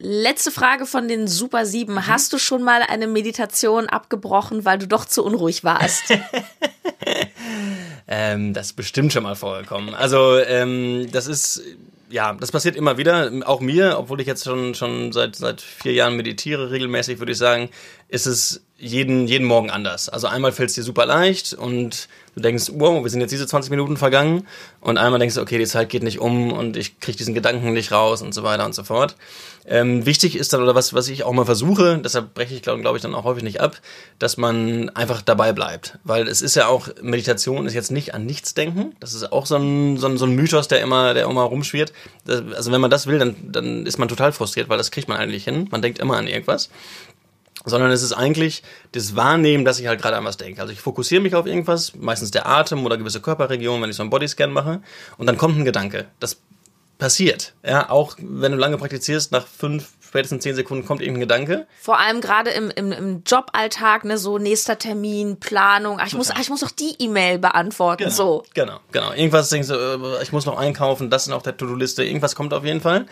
Letzte 0.00 0.52
Frage 0.52 0.86
von 0.86 1.08
den 1.08 1.26
Super 1.26 1.66
Sieben. 1.66 1.94
Mhm. 1.94 2.06
Hast 2.06 2.32
du 2.32 2.38
schon 2.38 2.62
mal 2.62 2.82
eine 2.82 3.08
Meditation 3.08 3.88
abgebrochen, 3.88 4.64
weil 4.64 4.78
du 4.78 4.86
doch 4.86 5.04
zu 5.04 5.24
unruhig 5.24 5.64
warst? 5.64 6.04
ähm, 8.08 8.54
das 8.54 8.66
ist 8.68 8.72
bestimmt 8.74 9.12
schon 9.12 9.24
mal 9.24 9.34
vorgekommen. 9.34 9.94
Also 9.94 10.38
ähm, 10.38 11.08
das 11.10 11.26
ist 11.26 11.62
ja, 12.10 12.32
das 12.32 12.52
passiert 12.52 12.76
immer 12.76 12.96
wieder, 12.96 13.30
auch 13.44 13.60
mir, 13.60 13.98
obwohl 13.98 14.20
ich 14.20 14.26
jetzt 14.26 14.44
schon 14.44 14.74
schon 14.74 15.12
seit 15.12 15.36
seit 15.36 15.60
vier 15.60 15.92
Jahren 15.92 16.16
meditiere 16.16 16.70
regelmäßig, 16.70 17.18
würde 17.18 17.32
ich 17.32 17.38
sagen, 17.38 17.68
ist 18.08 18.26
es 18.26 18.62
jeden 18.78 19.26
jeden 19.26 19.44
Morgen 19.44 19.70
anders. 19.70 20.08
Also 20.08 20.28
einmal 20.28 20.52
fällt 20.52 20.68
es 20.68 20.76
dir 20.76 20.84
super 20.84 21.04
leicht 21.04 21.52
und 21.52 22.08
du 22.36 22.40
denkst, 22.40 22.70
wow, 22.74 23.02
wir 23.02 23.10
sind 23.10 23.20
jetzt 23.20 23.32
diese 23.32 23.46
20 23.46 23.70
Minuten 23.70 23.96
vergangen 23.96 24.46
und 24.80 24.98
einmal 24.98 25.18
denkst 25.18 25.34
du, 25.34 25.40
okay, 25.40 25.58
die 25.58 25.66
Zeit 25.66 25.88
geht 25.88 26.04
nicht 26.04 26.20
um 26.20 26.52
und 26.52 26.76
ich 26.76 27.00
kriege 27.00 27.18
diesen 27.18 27.34
Gedanken 27.34 27.72
nicht 27.72 27.90
raus 27.90 28.22
und 28.22 28.32
so 28.32 28.44
weiter 28.44 28.64
und 28.64 28.76
so 28.76 28.84
fort. 28.84 29.16
Ähm, 29.66 30.06
wichtig 30.06 30.36
ist 30.36 30.52
dann, 30.52 30.62
oder 30.62 30.76
was, 30.76 30.94
was 30.94 31.08
ich 31.08 31.24
auch 31.24 31.32
mal 31.32 31.44
versuche, 31.44 31.98
deshalb 31.98 32.32
breche 32.34 32.54
ich, 32.54 32.62
glaube 32.62 32.80
glaub 32.80 32.94
ich, 32.94 33.02
dann 33.02 33.14
auch 33.16 33.24
häufig 33.24 33.42
nicht 33.42 33.60
ab, 33.60 33.80
dass 34.20 34.36
man 34.36 34.90
einfach 34.90 35.22
dabei 35.22 35.52
bleibt. 35.52 35.98
Weil 36.04 36.28
es 36.28 36.40
ist 36.40 36.54
ja 36.54 36.68
auch, 36.68 36.88
Meditation 37.02 37.66
ist 37.66 37.74
jetzt 37.74 37.90
nicht 37.90 38.14
an 38.14 38.24
nichts 38.24 38.54
denken. 38.54 38.94
Das 39.00 39.12
ist 39.12 39.32
auch 39.32 39.44
so 39.44 39.56
ein, 39.56 39.96
so 39.96 40.06
ein, 40.06 40.16
so 40.18 40.24
ein 40.24 40.36
Mythos, 40.36 40.68
der 40.68 40.80
immer, 40.80 41.14
der 41.14 41.24
immer 41.24 41.42
rumschwirrt. 41.42 41.92
Also 42.26 42.70
wenn 42.70 42.80
man 42.80 42.90
das 42.90 43.08
will, 43.08 43.18
dann, 43.18 43.34
dann 43.42 43.86
ist 43.86 43.98
man 43.98 44.08
total 44.08 44.32
frustriert, 44.32 44.68
weil 44.68 44.78
das 44.78 44.92
kriegt 44.92 45.08
man 45.08 45.18
eigentlich 45.18 45.44
hin. 45.44 45.66
Man 45.70 45.82
denkt 45.82 45.98
immer 45.98 46.16
an 46.16 46.28
irgendwas 46.28 46.70
sondern 47.64 47.90
es 47.90 48.02
ist 48.02 48.12
eigentlich 48.12 48.62
das 48.92 49.16
Wahrnehmen, 49.16 49.64
dass 49.64 49.78
ich 49.80 49.86
halt 49.86 50.00
gerade 50.00 50.16
an 50.16 50.24
was 50.24 50.36
denke. 50.36 50.60
Also 50.60 50.72
ich 50.72 50.80
fokussiere 50.80 51.22
mich 51.22 51.34
auf 51.34 51.46
irgendwas, 51.46 51.94
meistens 51.94 52.30
der 52.30 52.46
Atem 52.46 52.84
oder 52.84 52.96
gewisse 52.96 53.20
Körperregionen, 53.20 53.82
wenn 53.82 53.90
ich 53.90 53.96
so 53.96 54.02
einen 54.02 54.10
Bodyscan 54.10 54.52
mache, 54.52 54.80
und 55.16 55.26
dann 55.26 55.36
kommt 55.36 55.58
ein 55.58 55.64
Gedanke. 55.64 56.06
Das 56.20 56.38
passiert. 56.98 57.54
Ja, 57.64 57.90
auch 57.90 58.16
wenn 58.18 58.52
du 58.52 58.58
lange 58.58 58.76
praktizierst, 58.76 59.32
nach 59.32 59.46
fünf, 59.46 59.92
spätestens 60.00 60.42
zehn 60.42 60.54
Sekunden 60.54 60.84
kommt 60.84 61.00
irgendein 61.00 61.20
Gedanke. 61.20 61.66
Vor 61.80 61.98
allem 61.98 62.20
gerade 62.20 62.50
im, 62.50 62.70
im, 62.70 62.92
im 62.92 63.22
Joballtag, 63.24 64.04
ne, 64.04 64.18
so 64.18 64.38
nächster 64.38 64.78
Termin, 64.78 65.38
Planung. 65.38 65.98
Ach, 66.00 66.06
ich 66.06 66.14
muss, 66.14 66.30
ach, 66.30 66.40
ich 66.40 66.50
muss 66.50 66.60
noch 66.60 66.72
die 66.72 66.96
E-Mail 66.98 67.38
beantworten. 67.38 68.04
Genau, 68.04 68.14
so. 68.14 68.42
Genau, 68.52 68.80
genau. 68.90 69.12
Irgendwas 69.12 69.48
denkst 69.48 69.68
du, 69.68 69.74
äh, 69.74 70.22
ich 70.22 70.32
muss 70.32 70.44
noch 70.44 70.58
einkaufen, 70.58 71.08
das 71.08 71.26
ist 71.26 71.32
auf 71.32 71.42
der 71.42 71.56
To-Do-Liste, 71.56 72.04
irgendwas 72.04 72.34
kommt 72.34 72.52
auf 72.52 72.64
jeden 72.64 72.80
Fall. 72.80 73.06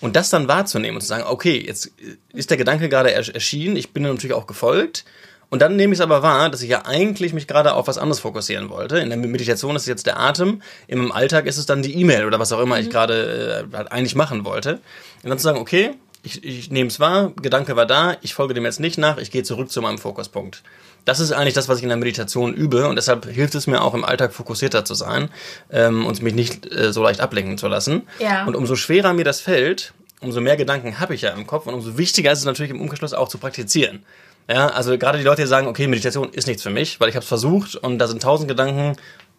Und 0.00 0.16
das 0.16 0.30
dann 0.30 0.48
wahrzunehmen 0.48 0.96
und 0.96 1.00
zu 1.00 1.08
sagen, 1.08 1.24
okay, 1.26 1.62
jetzt 1.66 1.90
ist 2.32 2.50
der 2.50 2.56
Gedanke 2.56 2.88
gerade 2.88 3.12
erschienen, 3.12 3.76
ich 3.76 3.92
bin 3.92 4.04
natürlich 4.04 4.34
auch 4.34 4.46
gefolgt. 4.46 5.04
Und 5.50 5.62
dann 5.62 5.76
nehme 5.76 5.94
ich 5.94 5.98
es 5.98 6.02
aber 6.02 6.22
wahr, 6.22 6.50
dass 6.50 6.60
ich 6.60 6.68
ja 6.68 6.84
eigentlich 6.84 7.32
mich 7.32 7.46
gerade 7.46 7.72
auf 7.72 7.88
was 7.88 7.96
anderes 7.96 8.20
fokussieren 8.20 8.68
wollte. 8.68 8.98
In 8.98 9.08
der 9.08 9.18
Meditation 9.18 9.76
ist 9.76 9.82
es 9.82 9.88
jetzt 9.88 10.06
der 10.06 10.20
Atem, 10.20 10.62
im 10.88 11.10
Alltag 11.10 11.46
ist 11.46 11.56
es 11.56 11.64
dann 11.64 11.82
die 11.82 11.98
E-Mail 11.98 12.26
oder 12.26 12.38
was 12.38 12.52
auch 12.52 12.60
immer 12.60 12.76
mhm. 12.76 12.82
ich 12.82 12.90
gerade 12.90 13.66
äh, 13.72 13.76
halt 13.76 13.90
eigentlich 13.90 14.14
machen 14.14 14.44
wollte. 14.44 14.80
Und 15.22 15.30
dann 15.30 15.38
zu 15.38 15.44
sagen, 15.44 15.58
okay, 15.58 15.94
ich, 16.22 16.44
ich 16.44 16.70
nehme 16.70 16.88
es 16.88 17.00
wahr, 17.00 17.32
Gedanke 17.40 17.76
war 17.76 17.86
da, 17.86 18.16
ich 18.22 18.34
folge 18.34 18.54
dem 18.54 18.64
jetzt 18.64 18.80
nicht 18.80 18.98
nach, 18.98 19.18
ich 19.18 19.30
gehe 19.30 19.42
zurück 19.42 19.70
zu 19.70 19.80
meinem 19.82 19.98
Fokuspunkt. 19.98 20.62
Das 21.04 21.20
ist 21.20 21.32
eigentlich 21.32 21.54
das, 21.54 21.68
was 21.68 21.78
ich 21.78 21.84
in 21.84 21.88
der 21.88 21.98
Meditation 21.98 22.52
übe 22.52 22.88
und 22.88 22.96
deshalb 22.96 23.24
hilft 23.26 23.54
es 23.54 23.66
mir 23.66 23.82
auch 23.82 23.94
im 23.94 24.04
Alltag 24.04 24.32
fokussierter 24.32 24.84
zu 24.84 24.94
sein 24.94 25.30
ähm, 25.70 26.04
und 26.04 26.22
mich 26.22 26.34
nicht 26.34 26.70
äh, 26.70 26.92
so 26.92 27.02
leicht 27.02 27.20
ablenken 27.20 27.56
zu 27.56 27.68
lassen. 27.68 28.02
Ja. 28.18 28.44
Und 28.44 28.56
umso 28.56 28.76
schwerer 28.76 29.14
mir 29.14 29.24
das 29.24 29.40
fällt, 29.40 29.94
umso 30.20 30.40
mehr 30.40 30.56
Gedanken 30.56 31.00
habe 31.00 31.14
ich 31.14 31.22
ja 31.22 31.30
im 31.30 31.46
Kopf 31.46 31.66
und 31.66 31.74
umso 31.74 31.96
wichtiger 31.96 32.32
ist 32.32 32.40
es 32.40 32.44
natürlich 32.44 32.70
im 32.70 32.80
Umkehrschluss 32.80 33.14
auch 33.14 33.28
zu 33.28 33.38
praktizieren. 33.38 34.04
Ja, 34.50 34.68
also 34.68 34.96
gerade 34.96 35.18
die 35.18 35.24
Leute, 35.24 35.42
die 35.42 35.48
sagen, 35.48 35.66
okay, 35.66 35.86
Meditation 35.86 36.30
ist 36.32 36.46
nichts 36.46 36.62
für 36.62 36.70
mich, 36.70 37.00
weil 37.00 37.08
ich 37.08 37.14
habe 37.14 37.22
es 37.22 37.28
versucht 37.28 37.76
und 37.76 37.98
da 37.98 38.06
sind 38.06 38.22
tausend 38.22 38.48
Gedanken, 38.48 38.96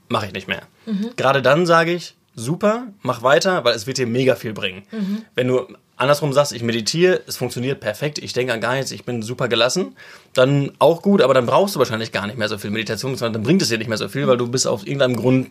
mache 0.08 0.28
ich 0.28 0.34
nicht 0.34 0.48
mehr. 0.48 0.62
Mhm. 0.86 1.12
Gerade 1.15 1.42
dann 1.42 1.65
sage 1.65 1.94
ich, 1.94 2.15
super, 2.36 2.88
mach 3.02 3.22
weiter, 3.22 3.63
weil 3.63 3.76
es 3.76 3.88
wird 3.88 3.98
dir 3.98 4.08
mega 4.08 4.36
viel 4.36 4.54
bringen. 4.54 4.84
Mhm. 4.92 5.24
Wenn 5.36 5.48
du 5.48 5.68
andersrum 5.98 6.32
sagst, 6.32 6.54
ich 6.54 6.63
meditiere, 6.63 7.22
es 7.28 7.38
funktioniert 7.38 7.80
perfekt, 7.80 8.18
ich 8.20 8.34
denke 8.34 8.54
an 8.54 8.62
gar 8.62 8.76
nichts, 8.76 8.92
ich 8.92 9.04
bin 9.04 9.22
super 9.22 9.48
gelassen, 9.48 9.96
dann 10.34 10.72
auch 10.80 11.02
gut, 11.02 11.22
aber 11.22 11.34
dann 11.34 11.46
brauchst 11.46 11.76
du 11.76 11.80
wahrscheinlich 11.80 12.12
gar 12.12 12.26
nicht 12.28 12.38
mehr 12.38 12.48
so 12.48 12.58
viel 12.58 12.72
Meditation, 12.72 13.15
sondern 13.15 13.34
dann 13.34 13.44
bringt 13.44 13.62
es 13.62 13.70
dir 13.70 13.78
nicht 13.78 13.89
mehr 13.89 13.98
so 13.98 14.08
viel, 14.08 14.28
weil 14.28 14.38
du 14.38 14.48
bist 14.48 14.68
auf 14.68 14.86
irgendeinem 14.86 15.15
Grund 15.15 15.50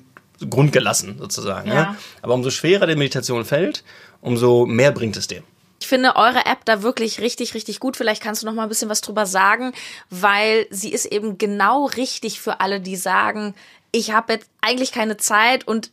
Grund 0.49 0.73
gelassen 0.73 1.17
sozusagen. 1.19 1.69
Ja. 1.69 1.75
ja. 1.75 1.97
Aber 2.23 2.35
umso 2.35 2.51
schwerer 2.51 2.87
die 2.87 2.97
Meditation 2.97 3.45
fällt, 3.45 3.83
umso 4.21 4.67
mehr 4.67 4.93
bringt 4.93 5.17
es 5.17 5.27
dir. 5.27 5.43
Ich 5.81 5.87
finde 5.87 6.17
eure 6.17 6.47
App 6.47 6.65
da 6.65 6.83
wirklich 6.83 7.21
richtig, 7.21 7.55
richtig 7.55 7.81
gut. 7.81 7.97
Vielleicht 7.97 8.23
kannst 8.23 8.43
du 8.43 8.47
noch 8.47 8.55
mal 8.55 8.65
ein 8.65 8.69
bisschen 8.69 8.89
was 8.89 9.01
drüber 9.01 9.27
sagen, 9.27 9.73
weil 10.11 10.67
sie 10.71 10.93
ist 10.93 11.07
eben 11.07 11.39
genau 11.39 11.87
richtig 11.87 12.41
für 12.41 12.61
alle, 12.61 12.81
die 12.81 12.97
sagen, 12.97 13.55
ich 13.93 14.13
habe 14.13 14.35
jetzt 14.35 14.49
eigentlich 14.61 14.93
keine 14.93 15.17
Zeit 15.17 15.67
und 15.67 15.91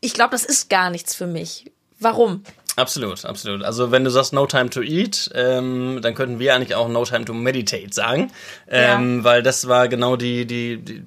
ich 0.00 0.14
glaube, 0.14 0.32
das 0.32 0.44
ist 0.44 0.70
gar 0.70 0.90
nichts 0.90 1.14
für 1.14 1.26
mich. 1.26 1.70
Warum? 1.98 2.42
Absolut, 2.76 3.24
absolut. 3.24 3.62
Also 3.62 3.90
wenn 3.90 4.04
du 4.04 4.10
sagst 4.10 4.32
No 4.32 4.46
Time 4.46 4.70
to 4.70 4.80
Eat, 4.80 5.30
ähm, 5.34 5.98
dann 6.02 6.14
könnten 6.14 6.38
wir 6.38 6.54
eigentlich 6.54 6.74
auch 6.74 6.88
No 6.88 7.04
Time 7.04 7.24
to 7.24 7.34
Meditate 7.34 7.92
sagen, 7.92 8.30
ähm, 8.68 9.18
ja. 9.18 9.24
weil 9.24 9.42
das 9.42 9.68
war 9.68 9.88
genau 9.88 10.16
die, 10.16 10.46
die, 10.46 10.78
die 10.78 11.02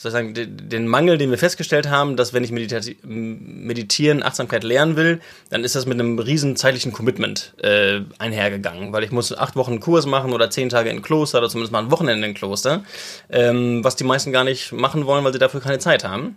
sozusagen 0.00 0.32
den 0.34 0.86
Mangel, 0.86 1.18
den 1.18 1.30
wir 1.30 1.36
festgestellt 1.36 1.90
haben, 1.90 2.16
dass 2.16 2.32
wenn 2.32 2.42
ich 2.42 2.52
meditieren, 2.52 4.22
Achtsamkeit 4.22 4.64
lernen 4.64 4.96
will, 4.96 5.20
dann 5.50 5.62
ist 5.62 5.74
das 5.74 5.84
mit 5.84 6.00
einem 6.00 6.18
riesen 6.18 6.56
zeitlichen 6.56 6.90
Commitment 6.90 7.52
äh, 7.62 8.00
einhergegangen, 8.18 8.94
weil 8.94 9.04
ich 9.04 9.10
muss 9.10 9.36
acht 9.36 9.56
Wochen 9.56 9.72
einen 9.72 9.80
Kurs 9.80 10.06
machen 10.06 10.32
oder 10.32 10.48
zehn 10.48 10.70
Tage 10.70 10.88
in 10.88 11.02
Kloster 11.02 11.36
oder 11.38 11.50
zumindest 11.50 11.72
mal 11.72 11.80
ein 11.80 11.90
Wochenende 11.90 12.26
in 12.26 12.32
Kloster, 12.32 12.82
ähm, 13.28 13.84
was 13.84 13.94
die 13.94 14.04
meisten 14.04 14.32
gar 14.32 14.44
nicht 14.44 14.72
machen 14.72 15.04
wollen, 15.04 15.22
weil 15.22 15.34
sie 15.34 15.38
dafür 15.38 15.60
keine 15.60 15.80
Zeit 15.80 16.02
haben. 16.02 16.36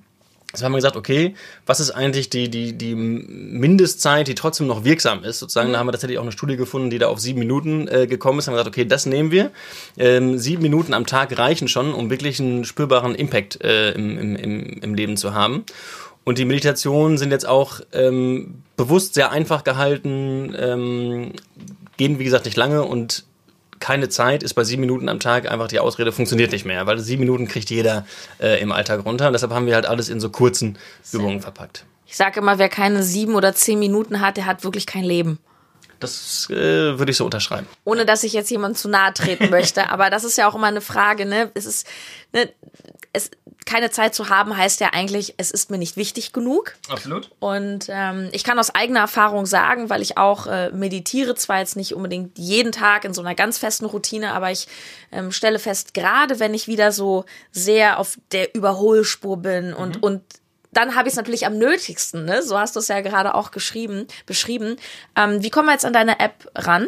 Also 0.53 0.65
haben 0.65 0.71
wir 0.71 0.77
gesagt, 0.77 0.95
okay, 0.95 1.35
was 1.65 1.79
ist 1.79 1.89
eigentlich 1.89 2.29
die, 2.29 2.47
die, 2.47 2.73
die 2.73 2.93
Mindestzeit, 2.93 4.27
die 4.27 4.35
trotzdem 4.35 4.67
noch 4.67 4.83
wirksam 4.83 5.23
ist? 5.23 5.39
Sozusagen, 5.39 5.69
mhm. 5.69 5.73
da 5.73 5.79
haben 5.79 5.87
wir 5.87 5.91
tatsächlich 5.93 6.19
auch 6.19 6.23
eine 6.23 6.31
Studie 6.31 6.57
gefunden, 6.57 6.91
die 6.91 6.99
da 6.99 7.07
auf 7.07 7.19
sieben 7.19 7.39
Minuten 7.39 7.87
äh, 7.87 8.05
gekommen 8.05 8.37
ist. 8.37 8.47
Haben 8.47 8.53
wir 8.53 8.59
gesagt, 8.59 8.75
okay, 8.75 8.85
das 8.85 9.07
nehmen 9.07 9.31
wir. 9.31 9.49
Ähm, 9.97 10.37
sieben 10.37 10.61
Minuten 10.61 10.93
am 10.93 11.07
Tag 11.07 11.35
reichen 11.39 11.67
schon, 11.67 11.91
um 11.91 12.11
wirklich 12.11 12.39
einen 12.39 12.65
spürbaren 12.65 13.15
Impact 13.15 13.63
äh, 13.63 13.93
im, 13.93 14.37
im, 14.37 14.63
im 14.81 14.93
Leben 14.93 15.17
zu 15.17 15.33
haben. 15.33 15.65
Und 16.23 16.37
die 16.37 16.45
Meditationen 16.45 17.17
sind 17.17 17.31
jetzt 17.31 17.47
auch 17.47 17.81
ähm, 17.91 18.61
bewusst 18.77 19.15
sehr 19.15 19.31
einfach 19.31 19.63
gehalten, 19.63 20.55
ähm, 20.57 21.31
gehen 21.97 22.19
wie 22.19 22.23
gesagt 22.23 22.45
nicht 22.45 22.57
lange 22.57 22.83
und 22.83 23.25
keine 23.83 24.07
Zeit 24.07 24.43
ist 24.43 24.53
bei 24.53 24.63
sieben 24.63 24.79
Minuten 24.79 25.09
am 25.09 25.19
Tag 25.19 25.51
einfach 25.51 25.67
die 25.67 25.77
Ausrede, 25.79 26.13
funktioniert 26.13 26.53
nicht 26.53 26.63
mehr, 26.63 26.87
weil 26.87 26.99
sieben 26.99 27.19
Minuten 27.19 27.49
kriegt 27.49 27.69
jeder 27.69 28.05
äh, 28.39 28.61
im 28.61 28.71
Alltag 28.71 29.05
runter. 29.05 29.27
Und 29.27 29.33
deshalb 29.33 29.51
haben 29.51 29.65
wir 29.65 29.75
halt 29.75 29.85
alles 29.85 30.07
in 30.07 30.21
so 30.21 30.29
kurzen 30.29 30.77
Übungen 31.11 31.41
verpackt. 31.41 31.83
Ich 32.05 32.15
sage 32.15 32.39
immer, 32.39 32.59
wer 32.59 32.69
keine 32.69 33.03
sieben 33.03 33.35
oder 33.35 33.53
zehn 33.53 33.79
Minuten 33.79 34.21
hat, 34.21 34.37
der 34.37 34.45
hat 34.45 34.63
wirklich 34.63 34.85
kein 34.85 35.03
Leben. 35.03 35.37
Das 36.03 36.49
äh, 36.49 36.99
würde 36.99 37.11
ich 37.11 37.17
so 37.17 37.25
unterschreiben. 37.25 37.67
Ohne 37.85 38.05
dass 38.05 38.23
ich 38.23 38.33
jetzt 38.33 38.51
jemand 38.51 38.77
zu 38.77 38.89
nahe 38.89 39.13
treten 39.13 39.49
möchte, 39.49 39.89
aber 39.91 40.09
das 40.09 40.23
ist 40.23 40.37
ja 40.37 40.47
auch 40.47 40.55
immer 40.55 40.67
eine 40.67 40.81
Frage, 40.81 41.25
ne? 41.25 41.51
Es 41.53 41.65
ist, 41.65 41.87
ne, 42.33 42.49
es, 43.13 43.31
keine 43.65 43.91
Zeit 43.91 44.13
zu 44.13 44.29
haben 44.29 44.57
heißt 44.57 44.79
ja 44.81 44.89
eigentlich, 44.93 45.35
es 45.37 45.51
ist 45.51 45.71
mir 45.71 45.77
nicht 45.77 45.95
wichtig 45.97 46.33
genug. 46.33 46.75
Absolut. 46.89 47.29
Und 47.39 47.85
ähm, 47.89 48.29
ich 48.31 48.43
kann 48.43 48.59
aus 48.59 48.73
eigener 48.73 49.01
Erfahrung 49.01 49.45
sagen, 49.45 49.89
weil 49.89 50.01
ich 50.01 50.17
auch 50.17 50.47
äh, 50.47 50.71
meditiere, 50.71 51.35
zwar 51.35 51.59
jetzt 51.59 51.75
nicht 51.75 51.93
unbedingt 51.93 52.37
jeden 52.37 52.71
Tag 52.71 53.05
in 53.05 53.13
so 53.13 53.21
einer 53.21 53.35
ganz 53.35 53.57
festen 53.57 53.85
Routine, 53.85 54.33
aber 54.33 54.51
ich 54.51 54.67
ähm, 55.11 55.31
stelle 55.31 55.59
fest, 55.59 55.93
gerade 55.93 56.39
wenn 56.39 56.53
ich 56.53 56.67
wieder 56.67 56.91
so 56.91 57.25
sehr 57.51 57.99
auf 57.99 58.17
der 58.31 58.55
Überholspur 58.55 59.37
bin 59.37 59.73
und, 59.73 59.97
mhm. 59.97 60.03
und 60.03 60.21
dann 60.73 60.95
habe 60.95 61.07
ich 61.07 61.13
es 61.13 61.17
natürlich 61.17 61.45
am 61.45 61.57
nötigsten, 61.57 62.25
ne? 62.25 62.41
So 62.43 62.57
hast 62.57 62.75
du 62.75 62.79
es 62.79 62.88
ja 62.88 63.01
gerade 63.01 63.36
auch 63.36 63.51
geschrieben, 63.51 64.07
beschrieben. 64.25 64.77
Ähm, 65.15 65.43
wie 65.43 65.49
kommen 65.49 65.67
wir 65.67 65.73
jetzt 65.73 65.86
an 65.86 65.93
deine 65.93 66.19
App 66.19 66.49
ran? 66.55 66.88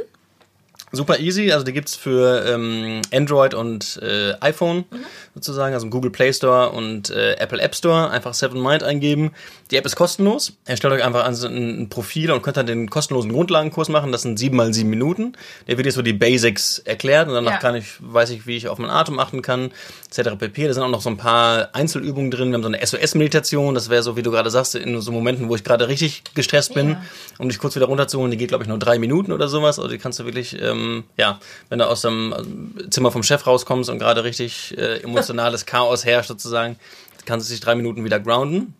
Super 0.92 1.20
easy, 1.20 1.52
also 1.52 1.66
die 1.66 1.74
gibt's 1.74 1.96
für 1.96 2.46
ähm, 2.48 3.02
Android 3.12 3.54
und 3.54 4.00
äh, 4.02 4.34
iPhone 4.40 4.86
mhm. 4.90 5.06
sozusagen, 5.34 5.74
also 5.74 5.86
im 5.88 5.92
Google 5.92 6.12
Play 6.12 6.32
Store 6.32 6.70
und 6.70 7.10
äh, 7.10 7.34
Apple 7.34 7.60
App 7.60 7.76
Store. 7.76 8.10
Einfach 8.12 8.34
Seven 8.34 8.62
Mind 8.62 8.84
eingeben. 8.84 9.32
Die 9.72 9.78
App 9.78 9.86
ist 9.86 9.96
kostenlos. 9.96 10.54
Erstellt 10.66 10.94
euch 10.94 11.04
einfach 11.04 11.26
ein, 11.26 11.34
ein 11.34 11.90
Profil 11.90 12.32
und 12.32 12.44
könnt 12.44 12.58
dann 12.58 12.68
den 12.68 12.90
kostenlosen 12.90 13.32
Grundlagenkurs 13.32 13.90
machen. 13.90 14.12
Das 14.12 14.22
sind 14.22 14.38
sieben 14.38 14.56
mal 14.56 14.74
sieben 14.74 14.92
Minuten. 14.92 15.34
Der 15.68 15.78
wird 15.78 15.88
jetzt 15.88 15.96
so 15.96 16.04
die 16.04 16.14
Basics 16.14 16.80
erklärt 16.80 17.28
und 17.28 17.34
danach 17.34 17.54
ja. 17.54 17.58
kann 17.58 17.76
ich, 17.76 17.96
weiß 18.00 18.30
ich, 18.30 18.46
wie 18.46 18.56
ich 18.56 18.68
auf 18.68 18.78
meinen 18.78 18.92
Atem 18.92 19.18
achten 19.18 19.42
kann, 19.42 19.72
etc. 20.08 20.36
pp. 20.38 20.68
Da 20.68 20.74
sind 20.74 20.84
auch 20.84 20.90
noch 20.90 21.02
so 21.02 21.10
ein 21.10 21.18
paar 21.18 21.70
Einzelübungen 21.74 22.30
drin. 22.30 22.50
Wir 22.50 22.56
haben 22.56 22.64
so 22.64 22.70
eine 22.70 22.86
SOS-Meditation. 22.86 23.74
Das 23.74 23.90
wäre 23.90 24.04
so, 24.04 24.16
wie 24.16 24.22
du 24.22 24.30
gerade 24.30 24.52
sagst, 24.52 24.76
in 24.76 25.02
so 25.02 25.12
Momenten, 25.12 25.50
wo 25.50 25.56
ich 25.56 25.64
gerade 25.64 25.88
richtig 25.88 26.24
gestresst 26.36 26.76
bin, 26.76 26.92
ja. 26.92 27.02
um 27.40 27.50
dich 27.50 27.58
kurz 27.58 27.76
wieder 27.76 27.88
runterzuholen. 27.88 28.30
Die 28.30 28.38
geht, 28.38 28.50
glaube 28.50 28.64
ich, 28.64 28.68
nur 28.68 28.78
drei 28.78 29.00
Minuten 29.00 29.32
oder 29.32 29.48
sowas. 29.48 29.80
Also 29.80 29.90
die 29.90 29.98
kannst 29.98 30.20
du 30.20 30.26
wirklich 30.26 30.62
ähm, 30.62 30.85
ähm, 30.86 31.04
ja, 31.18 31.40
wenn 31.70 31.80
du 31.80 31.88
aus 31.88 32.02
dem 32.02 32.34
äh, 32.34 32.90
Zimmer 32.90 33.12
vom 33.12 33.24
Chef 33.24 33.46
rauskommst 33.46 33.90
und 33.90 34.00
gerade 34.00 34.24
richtig 34.24 34.78
äh, 34.78 35.02
emotionales 35.02 35.66
Chaos 35.66 36.06
herrscht 36.06 36.30
sozusagen, 36.30 36.78
kannst 37.26 37.50
du 37.50 37.54
dich 37.54 37.62
drei 37.62 37.76
Minuten 37.76 38.04
wieder 38.04 38.20
grounden. 38.20 38.74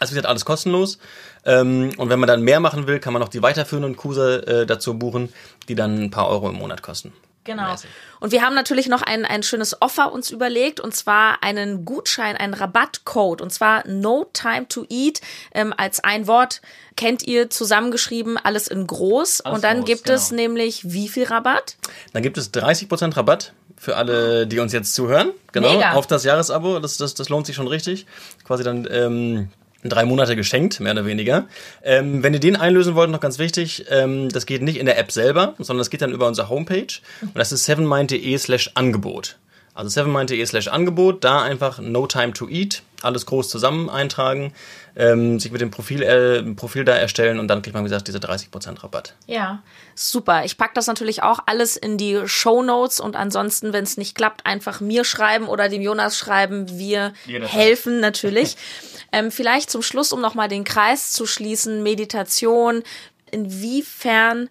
Also 0.00 0.12
wie 0.12 0.14
gesagt, 0.16 0.28
alles 0.28 0.44
kostenlos. 0.44 0.98
Ähm, 1.44 1.90
und 1.96 2.08
wenn 2.08 2.18
man 2.18 2.26
dann 2.26 2.42
mehr 2.42 2.60
machen 2.60 2.86
will, 2.86 2.98
kann 2.98 3.12
man 3.12 3.20
noch 3.20 3.28
die 3.28 3.42
weiterführenden 3.42 3.96
Kurse 3.96 4.46
äh, 4.46 4.66
dazu 4.66 4.98
buchen, 4.98 5.32
die 5.68 5.74
dann 5.74 6.02
ein 6.02 6.10
paar 6.10 6.28
Euro 6.28 6.48
im 6.48 6.56
Monat 6.56 6.82
kosten. 6.82 7.12
Genau. 7.44 7.74
Und 8.20 8.30
wir 8.30 8.42
haben 8.42 8.54
natürlich 8.54 8.88
noch 8.88 9.02
ein, 9.02 9.24
ein 9.24 9.42
schönes 9.42 9.80
Offer 9.82 10.12
uns 10.12 10.30
überlegt 10.30 10.78
und 10.78 10.94
zwar 10.94 11.42
einen 11.42 11.84
Gutschein, 11.84 12.36
einen 12.36 12.54
Rabattcode 12.54 13.40
und 13.40 13.52
zwar 13.52 13.86
No 13.88 14.26
Time 14.32 14.68
to 14.68 14.84
Eat 14.88 15.20
ähm, 15.52 15.74
als 15.76 16.04
ein 16.04 16.28
Wort 16.28 16.60
kennt 16.96 17.26
ihr 17.26 17.50
zusammengeschrieben, 17.50 18.38
alles 18.38 18.68
in 18.68 18.86
groß. 18.86 19.40
Alles 19.40 19.56
und 19.56 19.64
dann 19.64 19.78
groß, 19.78 19.86
gibt 19.86 20.04
genau. 20.04 20.16
es 20.16 20.30
nämlich 20.30 20.92
wie 20.92 21.08
viel 21.08 21.24
Rabatt? 21.24 21.76
Dann 22.12 22.22
gibt 22.22 22.38
es 22.38 22.52
30% 22.52 23.16
Rabatt 23.16 23.52
für 23.76 23.96
alle, 23.96 24.46
die 24.46 24.60
uns 24.60 24.72
jetzt 24.72 24.94
zuhören. 24.94 25.32
Genau, 25.50 25.74
Mega. 25.74 25.92
auf 25.92 26.06
das 26.06 26.22
Jahresabo. 26.22 26.78
Das, 26.78 26.96
das, 26.98 27.14
das 27.14 27.28
lohnt 27.28 27.46
sich 27.46 27.56
schon 27.56 27.66
richtig. 27.66 28.06
Quasi 28.44 28.62
dann 28.62 28.86
ähm, 28.88 29.48
drei 29.90 30.04
Monate 30.04 30.36
geschenkt, 30.36 30.80
mehr 30.80 30.92
oder 30.92 31.06
weniger. 31.06 31.46
Ähm, 31.82 32.22
wenn 32.22 32.34
ihr 32.34 32.40
den 32.40 32.56
einlösen 32.56 32.94
wollt, 32.94 33.10
noch 33.10 33.20
ganz 33.20 33.38
wichtig, 33.38 33.86
ähm, 33.90 34.28
das 34.28 34.46
geht 34.46 34.62
nicht 34.62 34.78
in 34.78 34.86
der 34.86 34.98
App 34.98 35.12
selber, 35.12 35.54
sondern 35.58 35.78
das 35.78 35.90
geht 35.90 36.02
dann 36.02 36.12
über 36.12 36.26
unsere 36.26 36.48
Homepage. 36.48 37.00
Und 37.20 37.36
das 37.36 37.52
ist 37.52 37.64
sevenmind.de 37.64 38.38
slash 38.38 38.70
Angebot. 38.74 39.38
Also 39.74 39.88
sevenmind.de 39.88 40.44
slash 40.44 40.68
Angebot, 40.68 41.24
da 41.24 41.42
einfach 41.42 41.80
No 41.80 42.06
Time 42.06 42.32
to 42.32 42.48
Eat, 42.48 42.82
alles 43.04 43.26
groß 43.26 43.48
zusammen 43.48 43.90
eintragen, 43.90 44.52
ähm, 44.96 45.40
sich 45.40 45.50
mit 45.52 45.60
dem 45.60 45.70
Profil, 45.70 46.02
äh, 46.02 46.42
Profil 46.54 46.84
da 46.84 46.94
erstellen 46.94 47.38
und 47.38 47.48
dann 47.48 47.62
kriegt 47.62 47.74
man, 47.74 47.84
wie 47.84 47.88
gesagt, 47.88 48.08
diese 48.08 48.18
30% 48.18 48.82
Rabatt. 48.82 49.14
Ja, 49.26 49.62
super. 49.94 50.44
Ich 50.44 50.56
packe 50.56 50.72
das 50.74 50.86
natürlich 50.86 51.22
auch 51.22 51.40
alles 51.46 51.76
in 51.76 51.98
die 51.98 52.20
Show 52.26 52.62
Notes 52.62 53.00
und 53.00 53.16
ansonsten, 53.16 53.72
wenn 53.72 53.84
es 53.84 53.96
nicht 53.96 54.14
klappt, 54.14 54.46
einfach 54.46 54.80
mir 54.80 55.04
schreiben 55.04 55.46
oder 55.48 55.68
dem 55.68 55.82
Jonas 55.82 56.18
schreiben. 56.18 56.78
Wir 56.78 57.12
Jederzeit. 57.26 57.52
helfen 57.54 58.00
natürlich. 58.00 58.56
ähm, 59.12 59.30
vielleicht 59.30 59.70
zum 59.70 59.82
Schluss, 59.82 60.12
um 60.12 60.20
nochmal 60.20 60.48
den 60.48 60.64
Kreis 60.64 61.12
zu 61.12 61.26
schließen, 61.26 61.82
Meditation. 61.82 62.82
Inwiefern 63.30 64.48